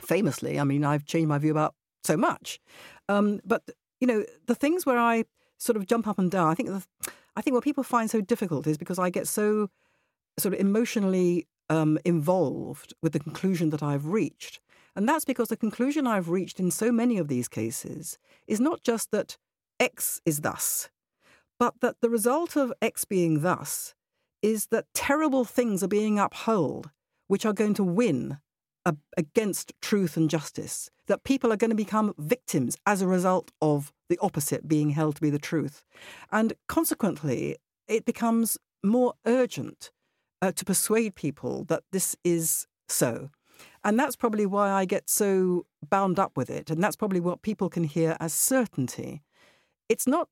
[0.00, 1.74] famously, I mean, I've changed my view about
[2.04, 2.60] so much.
[3.08, 3.62] Um, but
[4.00, 5.24] you know, the things where I
[5.58, 6.84] sort of jump up and down, I think the,
[7.36, 9.70] I think what people find so difficult is because I get so
[10.38, 14.60] sort of emotionally um, involved with the conclusion that I've reached.
[14.96, 18.84] And that's because the conclusion I've reached in so many of these cases is not
[18.84, 19.36] just that
[19.80, 20.88] X is thus,
[21.58, 23.94] but that the result of X being thus
[24.42, 26.90] is that terrible things are being upheld,
[27.28, 28.38] which are going to win
[29.16, 33.92] against truth and justice, that people are going to become victims as a result of
[34.10, 35.82] the opposite being held to be the truth.
[36.30, 37.56] And consequently,
[37.88, 39.90] it becomes more urgent
[40.42, 43.30] uh, to persuade people that this is so.
[43.82, 46.70] And that's probably why I get so bound up with it.
[46.70, 49.22] And that's probably what people can hear as certainty.
[49.88, 50.28] It's not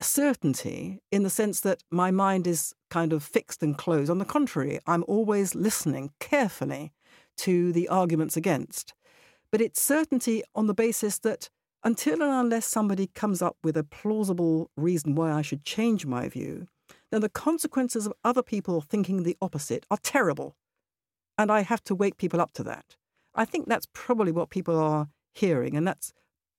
[0.00, 4.10] certainty in the sense that my mind is kind of fixed and closed.
[4.10, 6.92] On the contrary, I'm always listening carefully
[7.38, 8.94] to the arguments against.
[9.50, 11.48] But it's certainty on the basis that
[11.84, 16.28] until and unless somebody comes up with a plausible reason why I should change my
[16.28, 16.66] view,
[17.10, 20.56] then the consequences of other people thinking the opposite are terrible.
[21.38, 22.96] And I have to wake people up to that.
[23.34, 26.12] I think that's probably what people are hearing, and that's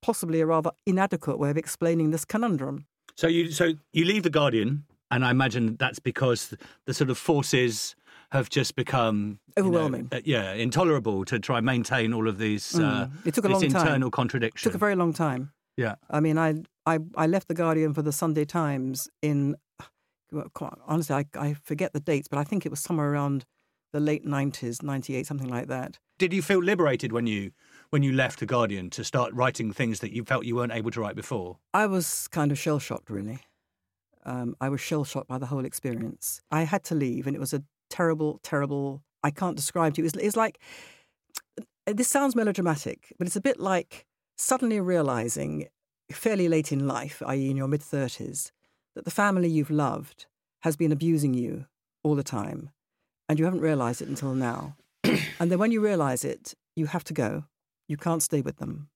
[0.07, 2.85] possibly a rather inadequate way of explaining this conundrum.
[3.17, 6.53] So you so you leave the Guardian, and I imagine that's because
[6.85, 7.93] the sort of forces
[8.31, 10.03] have just become overwhelming.
[10.03, 12.71] You know, uh, yeah, intolerable to try and maintain all of these.
[12.71, 12.83] Mm.
[12.83, 14.11] Uh, it took a long internal time.
[14.11, 14.69] contradiction.
[14.69, 15.51] It took a very long time.
[15.75, 15.95] Yeah.
[16.09, 19.57] I mean, I I I left the Guardian for the Sunday Times in.
[20.87, 23.45] Honestly, I, I forget the dates, but I think it was somewhere around
[23.91, 25.99] the late nineties, ninety eight, something like that.
[26.17, 27.51] Did you feel liberated when you
[27.89, 30.91] when you left the Guardian to start writing things that you felt you weren't able
[30.91, 31.57] to write before?
[31.73, 33.39] I was kind of shell shocked, really.
[34.25, 36.41] Um, I was shell shocked by the whole experience.
[36.51, 39.03] I had to leave, and it was a terrible, terrible.
[39.23, 40.05] I can't describe to you.
[40.05, 40.59] It's, it's like
[41.85, 44.05] this sounds melodramatic, but it's a bit like
[44.37, 45.67] suddenly realizing
[46.11, 48.51] fairly late in life, i.e., in your mid 30s,
[48.95, 50.25] that the family you've loved
[50.61, 51.65] has been abusing you
[52.03, 52.69] all the time,
[53.29, 54.75] and you haven't realized it until now.
[55.03, 57.45] and then when you realize it, you have to go.
[57.87, 58.89] You can't stay with them,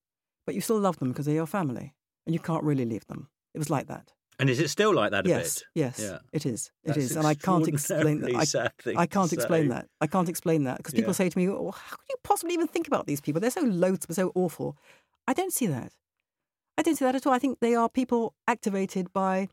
[0.46, 1.94] but you still love them because they're your family,
[2.26, 3.30] and you can't really leave them.
[3.54, 4.14] It was like that.
[4.40, 5.64] And is it still like that a yes, bit?
[5.76, 6.20] Yes, Yeah.
[6.34, 6.72] it is.
[6.84, 8.36] It That's is, and I can't explain that.
[8.36, 9.88] I, sad thing I can't explain that.
[10.00, 11.16] I can't explain that because people Yeah.
[11.16, 13.40] say to me, oh, "How could you possibly even think about these people?
[13.40, 14.78] They're so loathsome, so awful."
[15.28, 15.94] I don't see that.
[16.78, 17.34] I don't see that at all.
[17.34, 19.50] I think they are people activated by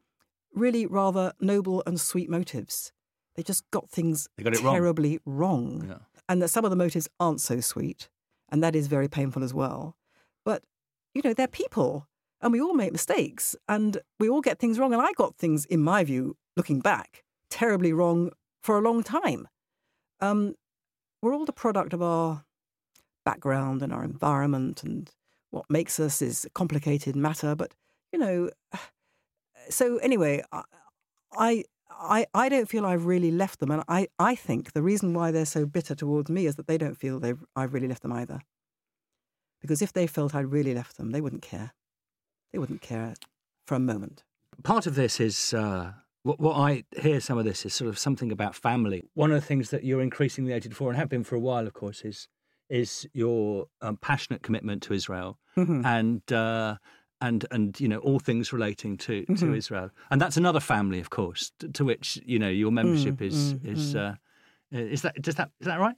[0.55, 2.93] really rather noble and sweet motives.
[3.35, 4.75] They just got things They got it wrong.
[4.75, 5.99] terribly wrong, Yeah.
[6.29, 8.09] and that some of the motives aren't so sweet,
[8.49, 9.97] and that is very painful as well.
[10.45, 10.65] But
[11.15, 12.07] you know, they're people,
[12.41, 14.93] and we all make mistakes, and we all get things wrong.
[14.93, 18.31] And I got things, in my view, looking back, terribly wrong
[18.63, 19.49] for a long time.
[20.21, 20.55] Um,
[21.23, 22.45] we're all the product of our
[23.25, 25.11] background and our environment, and
[25.51, 27.55] what makes us is a complicated matter.
[27.55, 27.75] But
[28.13, 28.51] you know,
[29.69, 30.63] so anyway, I,
[31.33, 35.15] I I I don't feel I've really left them, and I I think the reason
[35.15, 38.03] why they're so bitter towards me is that they don't feel they've I've really left
[38.03, 38.41] them either.
[39.61, 41.73] Because if they felt I'd really left them, they wouldn't care.
[42.53, 43.15] They wouldn't care
[43.67, 44.23] for a moment.
[44.63, 47.21] part of this is uh, what, what I hear.
[47.21, 49.09] Some of this is sort of something about family.
[49.15, 51.67] One of the things that you're increasingly aged for, and have been for a while,
[51.67, 52.29] of course, is
[52.71, 55.85] is your um, passionate commitment to Israel Mhm.
[55.87, 56.77] and uh,
[57.21, 59.57] and and you know all things relating to to Mhm.
[59.57, 59.91] Israel.
[60.11, 63.55] And that's another family, of course, to, to which you know your membership Mm, is
[63.55, 63.95] mm, is.
[63.95, 64.19] mm.
[64.75, 65.97] Uh, is that does that is that right?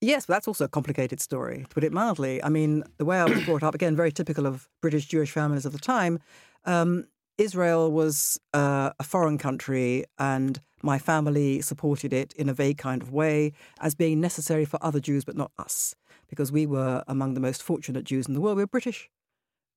[0.00, 2.42] Yes, but that's also a complicated story, to put it mildly.
[2.42, 5.66] I mean, the way I was brought up, again, very typical of British Jewish families
[5.66, 6.20] of the time,
[6.64, 12.78] um, Israel was uh, a foreign country, and my family supported it in a vague
[12.78, 15.94] kind of way as being necessary for other Jews, but not us,
[16.28, 18.56] because we were among the most fortunate Jews in the world.
[18.56, 19.10] We were British.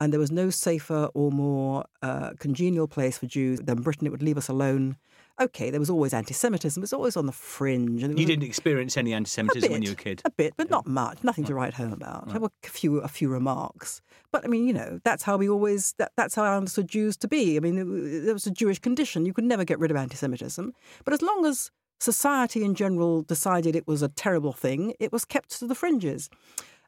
[0.02, 4.08] And there was no safer or more uh, congenial place for Jews than Britain.
[4.08, 4.98] It would leave us alone.
[5.40, 8.02] Okay, there was always anti Semitism, it was always on the fringe.
[8.04, 10.22] And You didn't experience any anti-Semitism when you were a kid.
[10.26, 11.24] a bit, but not much.
[11.24, 12.28] Nothing to write home about.
[12.30, 14.02] There were a few, a few remarks.
[14.32, 15.94] But I mean, you know, that's how we always.
[16.00, 17.56] That, that's how I understood Jews to be.
[17.58, 19.26] I mean, it- there was a Jewish condition.
[19.26, 20.74] You could never get rid of anti-Semitism.
[21.06, 25.24] But as long as society in general decided it was a terrible thing, it was
[25.26, 26.30] kept to the fringes.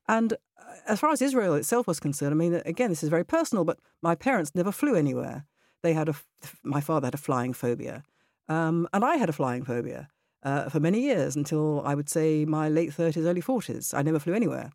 [0.08, 0.38] And uh,
[0.88, 3.64] as far as Israel itself was concerned, I mean, again, this is very personal.
[3.64, 5.46] But my parents never flew anywhere.
[5.82, 6.16] They had a.
[6.64, 8.04] My father had a flying phobia,
[8.48, 10.10] um, and I had a flying phobia
[10.44, 13.94] uh, for many years until I would say my late 30s, early 40s.
[13.94, 14.72] I never flew anywhere.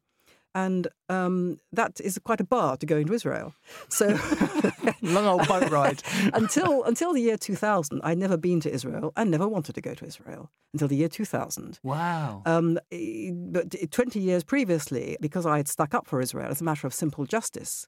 [0.54, 3.54] And um, that is quite a bar to go into Israel.
[3.88, 4.18] So
[5.02, 6.02] Long old boat ride.
[6.34, 9.94] until until the year 2000, I'd never been to Israel and never wanted to go
[9.94, 11.78] to Israel until the year 2000.
[11.82, 12.42] wow.
[12.44, 16.86] Um, but 20 years previously, because I had stuck up for Israel as a matter
[16.86, 17.86] of simple justice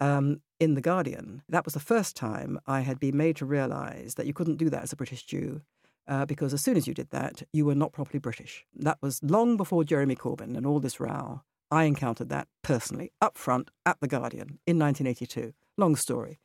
[0.00, 4.14] um, in The Guardian, that was the first time I had been made to realize
[4.14, 5.62] that you couldn't do that as a British Jew.
[6.06, 8.64] Uh, because as soon as you did that, you were not properly British.
[8.74, 11.42] That was long before Jeremy Corbyn and all this row.
[11.70, 15.52] I encountered that personally, up front at The Guardian in 1982.
[15.76, 16.38] Long story.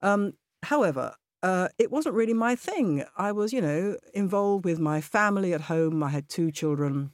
[0.00, 3.04] Um, however, uh, it wasn't really my thing.
[3.16, 6.02] I was, you know, involved with my family at home.
[6.02, 7.12] I had two children.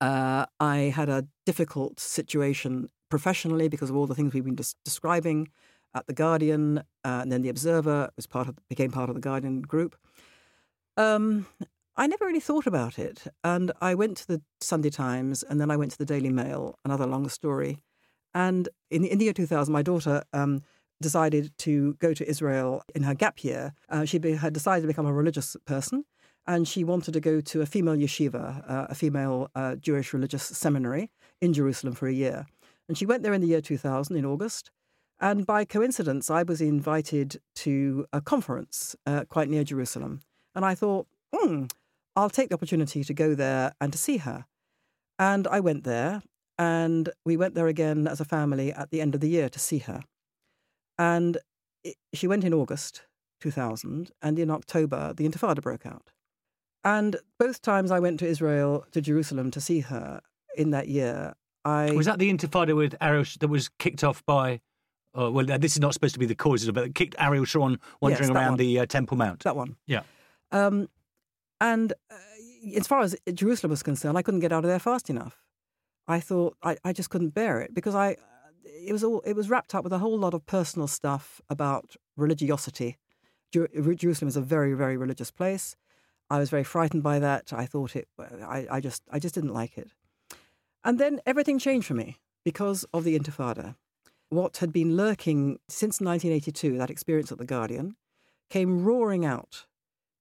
[0.00, 4.74] Uh, I had a difficult situation professionally because of all the things we've been des-
[4.84, 5.48] describing
[5.94, 9.20] at the Guardian, uh, and then the Observer was part of became part of the
[9.20, 9.96] Guardian group.
[10.96, 11.46] Um,
[12.00, 15.70] I never really thought about it, and I went to the Sunday Times, and then
[15.70, 16.78] I went to the Daily Mail.
[16.82, 17.84] Another long story.
[18.32, 20.62] And in, in the year 2000, my daughter um,
[21.02, 23.74] decided to go to Israel in her gap year.
[23.90, 26.06] Uh, she be, had decided to become a religious person,
[26.46, 30.44] and she wanted to go to a female yeshiva, uh, a female uh, Jewish religious
[30.44, 31.10] seminary
[31.42, 32.46] in Jerusalem for a year.
[32.88, 34.70] And she went there in the year 2000 in August.
[35.20, 40.20] And by coincidence, I was invited to a conference uh, quite near Jerusalem.
[40.54, 41.66] And I thought, hmm,
[42.16, 44.46] I'll take the opportunity to go there and to see her.
[45.18, 46.22] And I went there,
[46.58, 49.58] and we went there again as a family at the end of the year to
[49.58, 50.02] see her.
[50.98, 51.38] And
[51.84, 53.02] it, she went in August
[53.40, 56.10] 2000, and in October, the Intifada broke out.
[56.84, 60.20] And both times I went to Israel, to Jerusalem to see her
[60.56, 61.34] in that year,
[61.64, 61.92] I.
[61.92, 64.60] Was that the Intifada with Ariel that was kicked off by?
[65.18, 66.80] Uh, well, this is not supposed to be the causes of it.
[66.80, 68.58] But it kicked Ariel Sharon wandering that around one.
[68.58, 69.40] the uh, Temple Mount.
[69.40, 69.76] that one?
[69.86, 70.02] Yeah.
[70.52, 70.88] Um,
[71.60, 72.14] and uh,
[72.76, 75.42] as far as Jerusalem was concerned, I couldn't get out of there fast enough.
[76.08, 78.16] I thought I, I just couldn't bear it because I
[78.64, 81.96] it was all it was wrapped up with a whole lot of personal stuff about
[82.16, 82.98] religiosity.
[83.52, 85.76] Jerusalem is a very very religious place.
[86.28, 87.52] I was very frightened by that.
[87.52, 88.08] I thought it.
[88.18, 89.90] I, I just I just didn't like it.
[90.84, 93.76] And then everything changed for me because of the Intifada.
[94.30, 97.96] What had been lurking since 1982, that experience at the Guardian,
[98.48, 99.66] came roaring out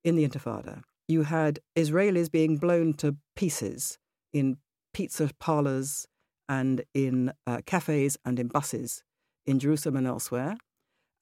[0.03, 0.83] in the Intifada.
[1.09, 3.97] You had Israelis being blown to pieces
[4.31, 4.57] in
[4.93, 6.07] pizza parlors
[6.47, 9.03] and in uh, cafes and in buses
[9.47, 10.55] in Jerusalem and elsewhere.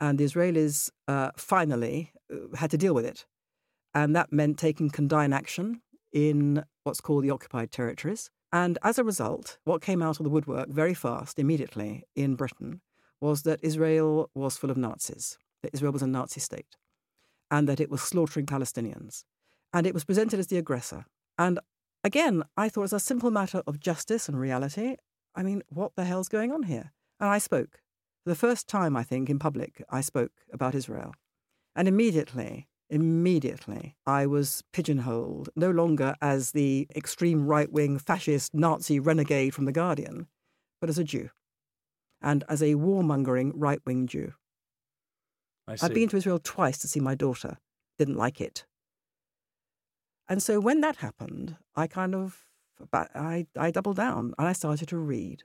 [0.01, 3.25] And the Israelis uh, finally uh, had to deal with it.
[3.93, 5.81] And that meant taking condign action
[6.11, 8.29] in what's called the occupied territories.
[8.51, 12.81] And as a result, what came out of the woodwork very fast, immediately in Britain,
[13.21, 16.75] was that Israel was full of Nazis, that Israel was a Nazi state,
[17.49, 19.23] and that it was slaughtering Palestinians.
[19.73, 21.05] And it was presented as the aggressor.
[21.37, 21.59] And
[22.03, 24.95] again, I thought it was a simple matter of justice and reality.
[25.35, 26.93] I mean, what the hell's going on here?
[27.19, 27.81] And I spoke.
[28.23, 31.13] For the first time, I think, in public, I spoke about Israel.
[31.75, 38.99] And immediately, immediately, I was pigeonholed no longer as the extreme right wing fascist Nazi
[38.99, 40.27] renegade from The Guardian,
[40.81, 41.29] but as a Jew
[42.21, 44.33] and as a warmongering right wing Jew.
[45.67, 47.57] I'd been to Israel twice to see my daughter,
[47.97, 48.65] didn't like it.
[50.29, 52.45] And so when that happened, I kind of
[52.93, 55.43] I, I doubled down and I started to read.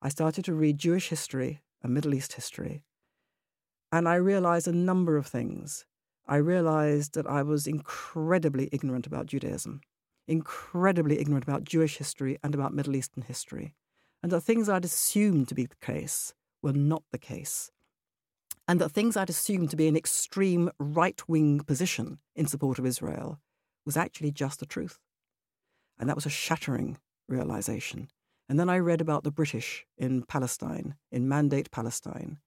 [0.00, 2.84] I started to read Jewish history and Middle East history.
[3.92, 5.84] And I realized a number of things.
[6.26, 9.80] I realized that I was incredibly ignorant about Judaism,
[10.28, 13.74] incredibly ignorant about Jewish history and about Middle Eastern history
[14.22, 17.70] and that things I'd assumed to be the case were not the case,
[18.68, 22.86] and that things I'd assumed to be an extreme right wing position in support of
[22.86, 23.40] Israel
[23.84, 24.98] was actually just the truth.
[25.98, 28.08] And that was a shattering realization.
[28.48, 32.38] And then I read about the British in Palestine, in Mandate Palestine.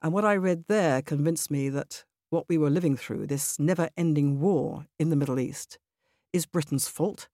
[0.00, 3.88] And what I read there convinced me that what we were living through, this never
[3.96, 5.78] ending war in the Middle East,
[6.32, 7.28] is Britain's fault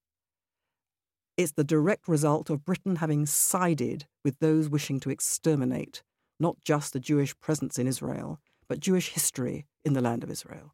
[1.39, 6.03] it's the direct result of Britain having sided with those wishing to exterminate
[6.41, 10.72] not just the Jewish presence in Israel, but Jewish history in the land of Israel.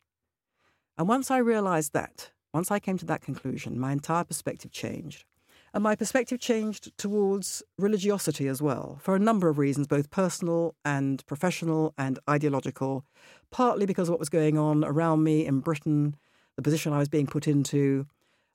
[0.97, 5.25] And once I realized that, once I came to that conclusion, my entire perspective changed.
[5.75, 10.77] And my perspective changed towards religiosity as well, for a number of reasons, both personal
[10.85, 13.05] and professional and ideological,
[13.51, 16.15] partly because of what was going on around me in Britain,
[16.55, 18.07] the position I was being put into,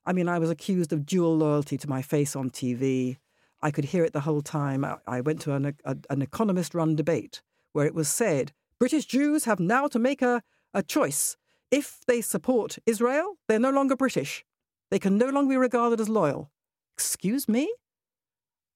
[0.06, 3.18] I mean, I was accused of dual loyalty to my face on TV.
[3.60, 4.86] I could hear it the whole time.
[5.06, 7.42] I went to an, a, an economist run debate
[7.72, 10.42] where it was said British Jews have now to make a,
[10.72, 11.36] a choice.
[11.70, 14.44] If they support Israel, they're no longer British.
[14.90, 16.50] They can no longer be regarded as loyal.
[16.96, 17.72] Excuse me?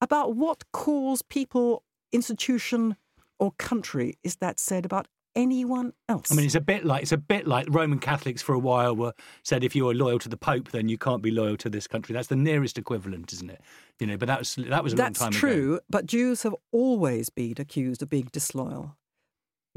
[0.00, 1.82] About what cause, people,
[2.12, 2.96] institution,
[3.38, 6.30] or country is that said about anyone else.
[6.30, 8.94] I mean, it's a bit like it's a bit like Roman Catholics for a while
[8.94, 11.68] were said if you are loyal to the Pope, then you can't be loyal to
[11.68, 12.12] this country.
[12.12, 13.60] That's the nearest equivalent, isn't it?
[13.98, 15.60] You know, but that was that was a That's long time true, ago.
[15.72, 18.96] That's true, but Jews have always been accused of being disloyal.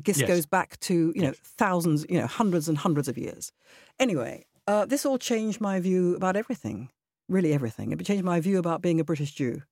[0.04, 0.28] This yes.
[0.28, 3.52] goes back to you know thousands, you know, hundreds and hundreds of years.
[4.00, 6.90] Anyway, uh, this all changed my view about everything,
[7.28, 7.92] really everything.
[7.92, 9.64] It changed my view about being a British Jew,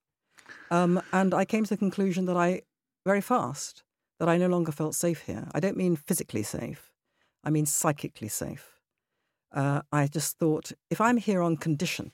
[0.72, 2.64] um, and I came to the conclusion that I
[3.06, 3.84] very fast
[4.20, 5.48] that I no longer felt safe here.
[5.54, 6.92] I don't mean physically safe,
[7.44, 8.80] I mean psychically safe.
[9.52, 12.12] Uh, I just thought if I'm here on condition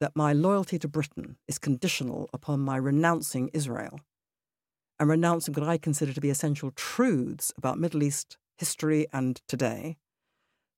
[0.00, 4.00] that my loyalty to Britain is conditional upon my renouncing Israel
[4.98, 9.96] and renouncing what I consider to be essential truths about Middle East history and today,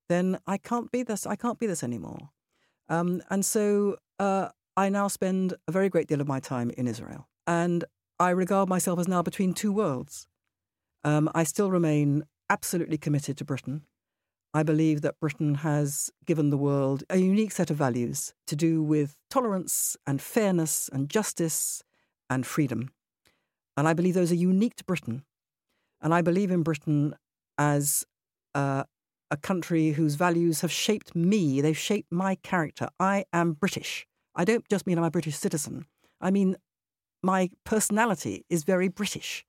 [0.09, 1.25] then I can't be this.
[1.25, 2.29] I can't be this anymore.
[2.89, 6.87] Um, and so uh, I now spend a very great deal of my time in
[6.87, 7.83] Israel, and
[8.19, 10.27] I regard myself as now between two worlds.
[11.03, 13.83] Um, I still remain absolutely committed to Britain.
[14.53, 18.81] I believe that Britain has given the world a unique set of values to do
[18.81, 21.83] with tolerance and fairness and justice
[22.29, 22.89] and freedom.
[23.77, 25.23] And I believe those are unique to Britain.
[26.01, 27.15] And I believe in Britain
[27.57, 28.05] as
[28.55, 28.83] uh,
[29.31, 32.89] a country whose values have shaped me, they've shaped my character.
[32.99, 34.07] I am British.
[34.35, 35.85] I don't just mean I'm a British citizen,
[36.19, 36.57] I mean
[37.23, 39.45] my personality is very British.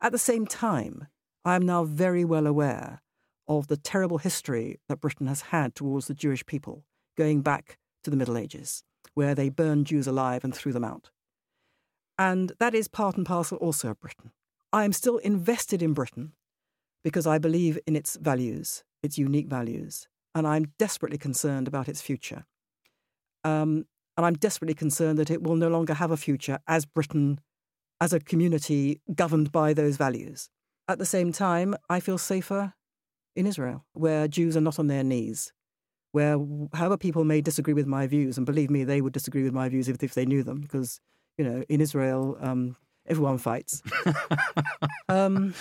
[0.00, 1.06] At the same time,
[1.44, 3.00] I am now very well aware
[3.48, 6.84] of the terrible history that Britain has had towards the Jewish people,
[7.16, 8.82] going back to the Middle Ages,
[9.14, 11.10] where they burned Jews alive and threw them out.
[12.18, 14.32] And that is part and parcel also of Britain.
[14.72, 16.32] I am still invested in Britain
[17.04, 22.00] because I believe in its values, its unique values, and I'm desperately concerned about its
[22.00, 22.46] future.
[23.44, 23.86] Um,
[24.16, 27.40] and I'm desperately concerned that it will no longer have a future as Britain,
[28.00, 30.48] as a community governed by those values.
[30.88, 32.74] At the same time, I feel safer
[33.34, 35.52] in Israel, where Jews are not on their knees,
[36.12, 36.38] where
[36.72, 39.68] however people may disagree with my views, and believe me, they would disagree with my
[39.68, 41.00] views if, if they knew them, because,
[41.38, 42.76] you know, in Israel, um,
[43.06, 43.82] everyone fights.
[45.08, 45.54] um,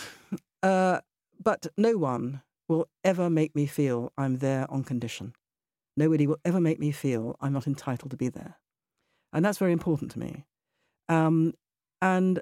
[0.64, 1.00] uh,
[1.42, 5.34] but no one will ever make me feel I'm there on condition.
[5.98, 8.56] Nobody will ever make me feel I'm not entitled to be there.
[9.32, 10.46] And that's very important to me.
[11.10, 11.54] Um,
[12.02, 12.40] and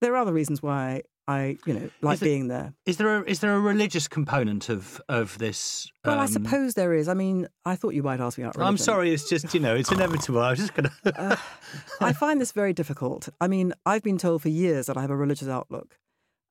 [0.00, 2.72] there are other reasons why I, you know, like there, being there.
[2.86, 5.92] Is there a, is there a religious component of of this?
[6.02, 7.06] Well, um, I suppose there is.
[7.06, 8.68] I mean, I thought you might ask me about religion.
[8.68, 9.12] I'm sorry.
[9.12, 10.40] It's just you know, it's inevitable.
[10.40, 11.20] I was just going to.
[11.20, 11.36] uh,
[12.00, 13.28] I find this very difficult.
[13.42, 15.98] I mean, I've been told for years that I have a religious outlook,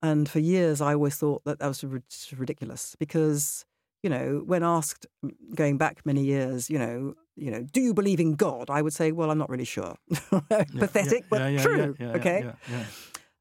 [0.04, 1.84] and for years I always thought that that was
[2.32, 3.66] ridiculous because
[4.04, 5.08] you know, when asked
[5.56, 8.70] going back many years, you know, you know, do you believe in God?
[8.70, 9.96] I would say, well, I'm not really sure.
[10.30, 11.96] Pathetic, yeah, but yeah, true.
[12.00, 12.52] okay.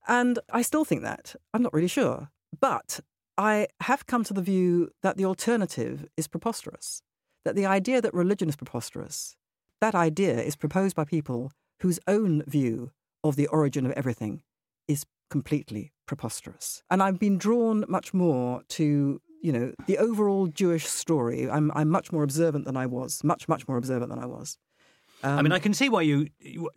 [0.07, 1.35] And I still think that.
[1.53, 2.31] I'm not really sure.
[2.59, 3.01] But
[3.37, 7.03] I have come to the view that the alternative is preposterous,
[7.45, 9.37] that the idea that religion is preposterous,
[9.81, 12.93] that idea is proposed by people whose own view
[13.23, 14.43] of the origin of everything
[14.89, 16.83] is completely preposterous.
[16.91, 21.51] And I've been drawn much more to, you know, the overall Jewish story.
[21.51, 24.57] I'm, I'm much more observant than I was, much, much more observant than I was.
[25.27, 26.29] Um, I mean, I can see why you.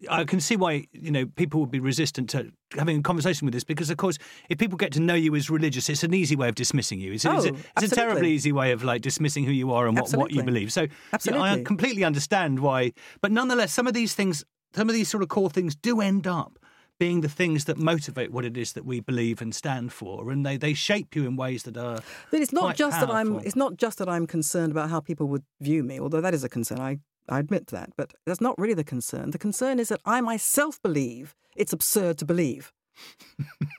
[0.09, 3.53] I can see why you know people would be resistant to having a conversation with
[3.53, 4.17] this because, of course,
[4.49, 7.13] if people get to know you as religious, it's an easy way of dismissing you.
[7.13, 9.87] It's, oh, it's, a, it's a, terribly easy way of like dismissing who you are
[9.87, 10.73] and what, what you believe.
[10.73, 10.87] So,
[11.23, 12.93] you know, I completely understand why.
[13.21, 14.43] But nonetheless, some of these things,
[14.73, 16.57] some of these sort of core things, do end up
[16.99, 20.45] being the things that motivate what it is that we believe and stand for, and
[20.45, 21.99] they, they shape you in ways that are.
[22.29, 23.13] But it's not just powerful.
[23.13, 23.39] that I'm.
[23.39, 26.43] It's not just that I'm concerned about how people would view me, although that is
[26.43, 26.79] a concern.
[26.79, 26.99] I
[27.29, 29.31] I admit that, but that's not really the concern.
[29.31, 32.71] The concern is that I myself believe it's absurd to believe,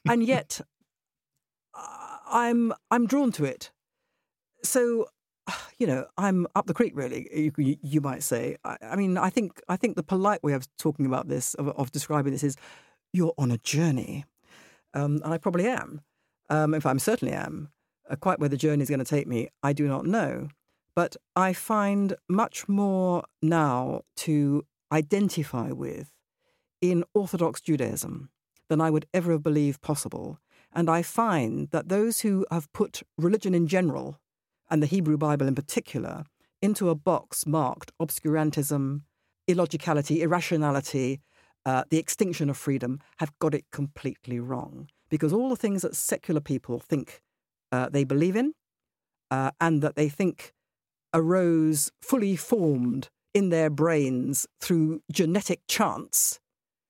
[0.09, 0.61] and yet
[1.75, 3.71] uh, I'm I'm drawn to it.
[4.63, 5.07] So,
[5.79, 6.93] you know, I'm up the creek.
[6.95, 8.57] Really, you, you might say.
[8.65, 11.69] I, I, mean, I think I think the polite way of talking about this, of,
[11.69, 12.57] of describing this, is
[13.13, 14.25] you're on a journey,
[14.95, 16.03] um, and I probably am.
[16.49, 17.71] Um, in fact, I certainly am.
[18.09, 20.49] Uh, quite where the journey is going to take me, I do not know.
[20.95, 26.11] But I find much more now to identify with
[26.81, 28.31] in Orthodox Judaism
[28.69, 30.39] than I would ever have believed possible.
[30.73, 34.19] And I find that those who have put religion in general,
[34.71, 36.25] and the Hebrew Bible in particular,
[36.63, 39.03] into a box marked obscurantism,
[39.49, 41.21] illogicality, irrationality,
[41.67, 44.89] uh, the extinction of freedom, have got it completely wrong.
[45.09, 47.21] Because all the things that secular people think
[47.73, 48.55] uh, they believe in,
[49.31, 50.53] uh, and that they think
[51.13, 56.41] arose fully formed in their brains through genetic chance,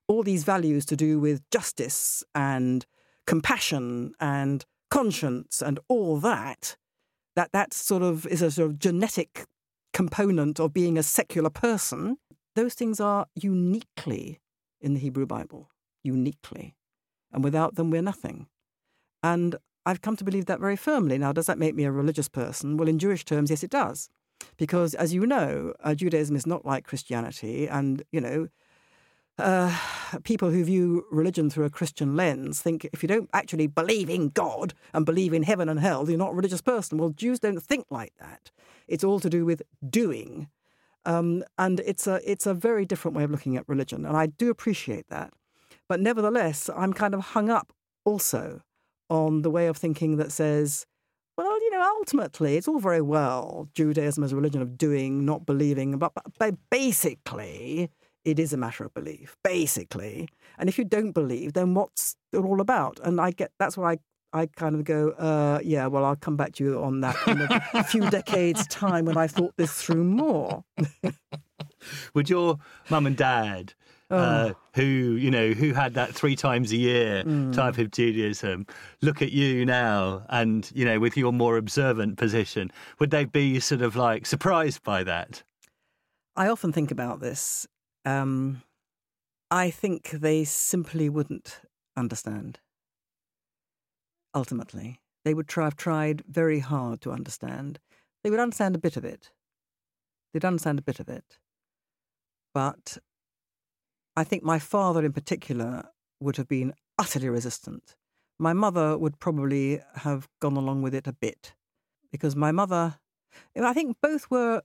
[0.08, 2.86] all these values to do with justice and
[3.26, 6.76] compassion and conscience and all that,
[7.36, 9.44] that that sort of is a sort of genetic
[9.92, 12.16] component of being a secular person,
[12.56, 14.40] those things are uniquely
[14.80, 15.70] in the Hebrew Bible,
[16.02, 16.74] uniquely.
[17.32, 18.46] And without them, we're nothing.
[19.22, 19.56] And
[19.91, 21.18] I've come to believe that very firmly.
[21.18, 22.76] Now, does that make me a religious person?
[22.76, 24.09] Well, in Jewish terms, yes, it does.
[24.57, 27.68] Because, as you know, uh, Judaism is not like Christianity.
[27.68, 28.49] And, you know,
[29.36, 29.76] uh,
[30.22, 34.28] people who view religion through a Christian lens think if you don't actually believe in
[34.28, 36.97] God and believe in heaven and hell, you're not a religious person.
[36.97, 38.53] Well, Jews don't think like that.
[38.86, 40.49] It's all to do with doing.
[41.05, 44.07] Um, and it's a, it's a very different way of looking at religion.
[44.07, 45.32] And I do appreciate that.
[45.88, 47.72] But nevertheless, I'm kind of hung up
[48.05, 48.62] also
[49.11, 50.86] on the way of thinking that says,
[51.36, 55.46] well, you know, ultimately, it's all very well Judaism as a religion of doing, not
[55.46, 57.90] believing, but, but basically,
[58.24, 60.28] it is a matter of belief, basically.
[60.58, 63.00] And if you don't believe, then what's it all about?
[63.02, 63.98] And I get that's where I
[64.32, 67.40] I kind of go, uh, yeah, well, I'll come back to you on that in
[67.74, 70.64] a few decades' time when I've thought this through more.
[72.14, 72.58] Would your
[72.90, 73.74] mum and dad
[74.11, 74.56] uh, oh.
[74.74, 77.52] who you know who had that three times a year mm.
[77.52, 78.66] type of Judaism.
[79.02, 82.72] Look at you now and you know with your more observant position.
[82.98, 85.42] Would they be sort of like surprised by that?
[86.36, 87.66] I often think about this.
[88.04, 88.62] Um,
[89.50, 91.61] I think they simply wouldn't
[91.96, 92.61] understand.
[94.34, 97.78] Ultimately they would try, have tried very hard to understand.
[98.22, 99.30] They would understand a bit of it.
[100.32, 101.38] They'd understand a bit of it.
[102.54, 102.98] But
[104.16, 105.84] I think my father in particular
[106.20, 107.96] would have been utterly resistant.
[108.38, 111.54] My mother would probably have gone along with it a bit
[112.11, 112.98] because my mother,
[113.56, 114.62] I think both were,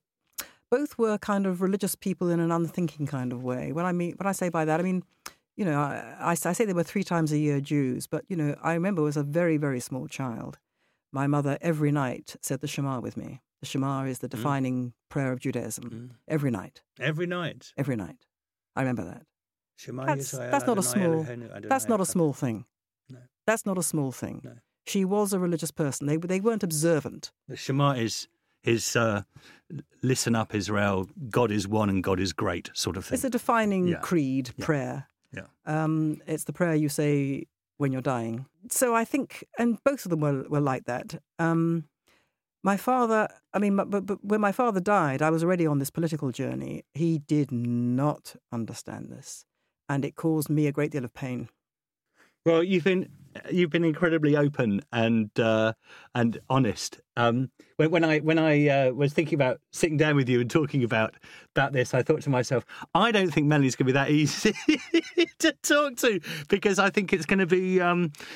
[0.72, 3.72] both were kind of religious people in an unthinking kind of way.
[3.72, 5.04] When I mean, when I say by that, I mean,
[5.56, 8.36] you know, I, I, I say they were three times a year Jews, but you
[8.36, 10.58] know, I remember as a very, very small child,
[11.12, 13.42] my mother every night said the Shema with me.
[13.62, 15.84] The Shema is the defining prayer of Judaism.
[15.90, 16.10] Mm.
[16.28, 17.72] Every night, Every night.
[17.78, 18.26] every night.
[18.76, 19.24] I remember that.
[19.76, 21.26] Shema That's, that's not a small.
[21.64, 22.66] That's not a small thing.
[23.10, 23.20] No.
[23.46, 24.42] That's not a small thing.
[24.44, 24.54] No.
[24.88, 26.08] She was a religious person.
[26.08, 27.32] They they weren't observant.
[27.48, 28.28] The Shema is
[28.64, 29.24] is uh,
[30.02, 31.08] listen up, Israel.
[31.30, 33.16] God is one and God is great, sort of thing.
[33.16, 34.00] It's a defining Yeah.
[34.00, 34.66] creed Yeah.
[34.66, 35.08] prayer.
[35.34, 35.48] Yeah.
[35.66, 37.46] Um, it's the prayer you say
[37.78, 38.46] when you're dying.
[38.72, 41.22] So I think, and both of them were, were like that.
[41.40, 41.86] Um,
[42.64, 45.92] my father, I mean, but, but when my father died, I was already on this
[45.92, 46.84] political journey.
[46.94, 49.46] He did not understand this,
[49.90, 51.50] and it caused me a great deal of pain.
[52.46, 53.10] Well, you've been
[53.52, 55.74] you've been incredibly open and uh,
[56.14, 57.00] and honest.
[57.18, 60.50] Um, when, when I when I uh, was thinking about sitting down with you and
[60.50, 61.16] talking about
[61.56, 64.54] about this, I thought to myself, I don't think Melanie's going to be that easy
[65.40, 66.20] to talk to
[66.50, 67.80] because I think it's going to be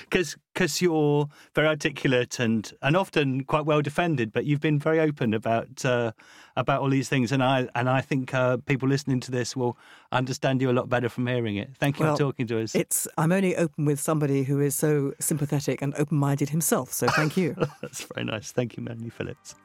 [0.03, 4.99] because because you're very articulate and and often quite well defended, but you've been very
[4.99, 6.11] open about uh,
[6.55, 9.77] about all these things, and I and I think uh, people listening to this will
[10.11, 11.75] understand you a lot better from hearing it.
[11.77, 12.75] Thank you Well, for talking to us.
[12.75, 14.88] It's I'm only open with somebody who is so
[15.19, 16.91] sympathetic and open-minded himself.
[16.93, 17.55] So thank you.
[17.81, 18.51] That's very nice.
[18.51, 19.55] Thank you, Melanie Phillips.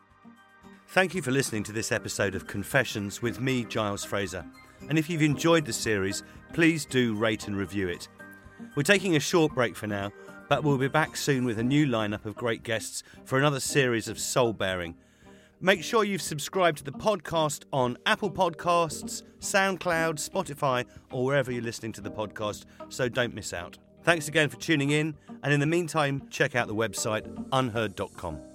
[0.88, 4.44] Thank you for listening to this episode of Confessions with me, Giles Fraser.
[4.88, 6.22] And if you've enjoyed the series,
[6.52, 8.08] please do rate and review it.
[8.76, 10.12] We're taking a short break for now,
[10.48, 14.08] but we'll be back soon with a new lineup of great guests for another series
[14.08, 14.94] of soul bearing.
[15.60, 21.62] Make sure you've subscribed to the podcast on Apple Podcasts, SoundCloud, Spotify, or wherever you're
[21.62, 23.78] listening to the podcast so don't miss out.
[24.04, 28.53] Thanks again for tuning in, and in the meantime, check out the website unherd.com.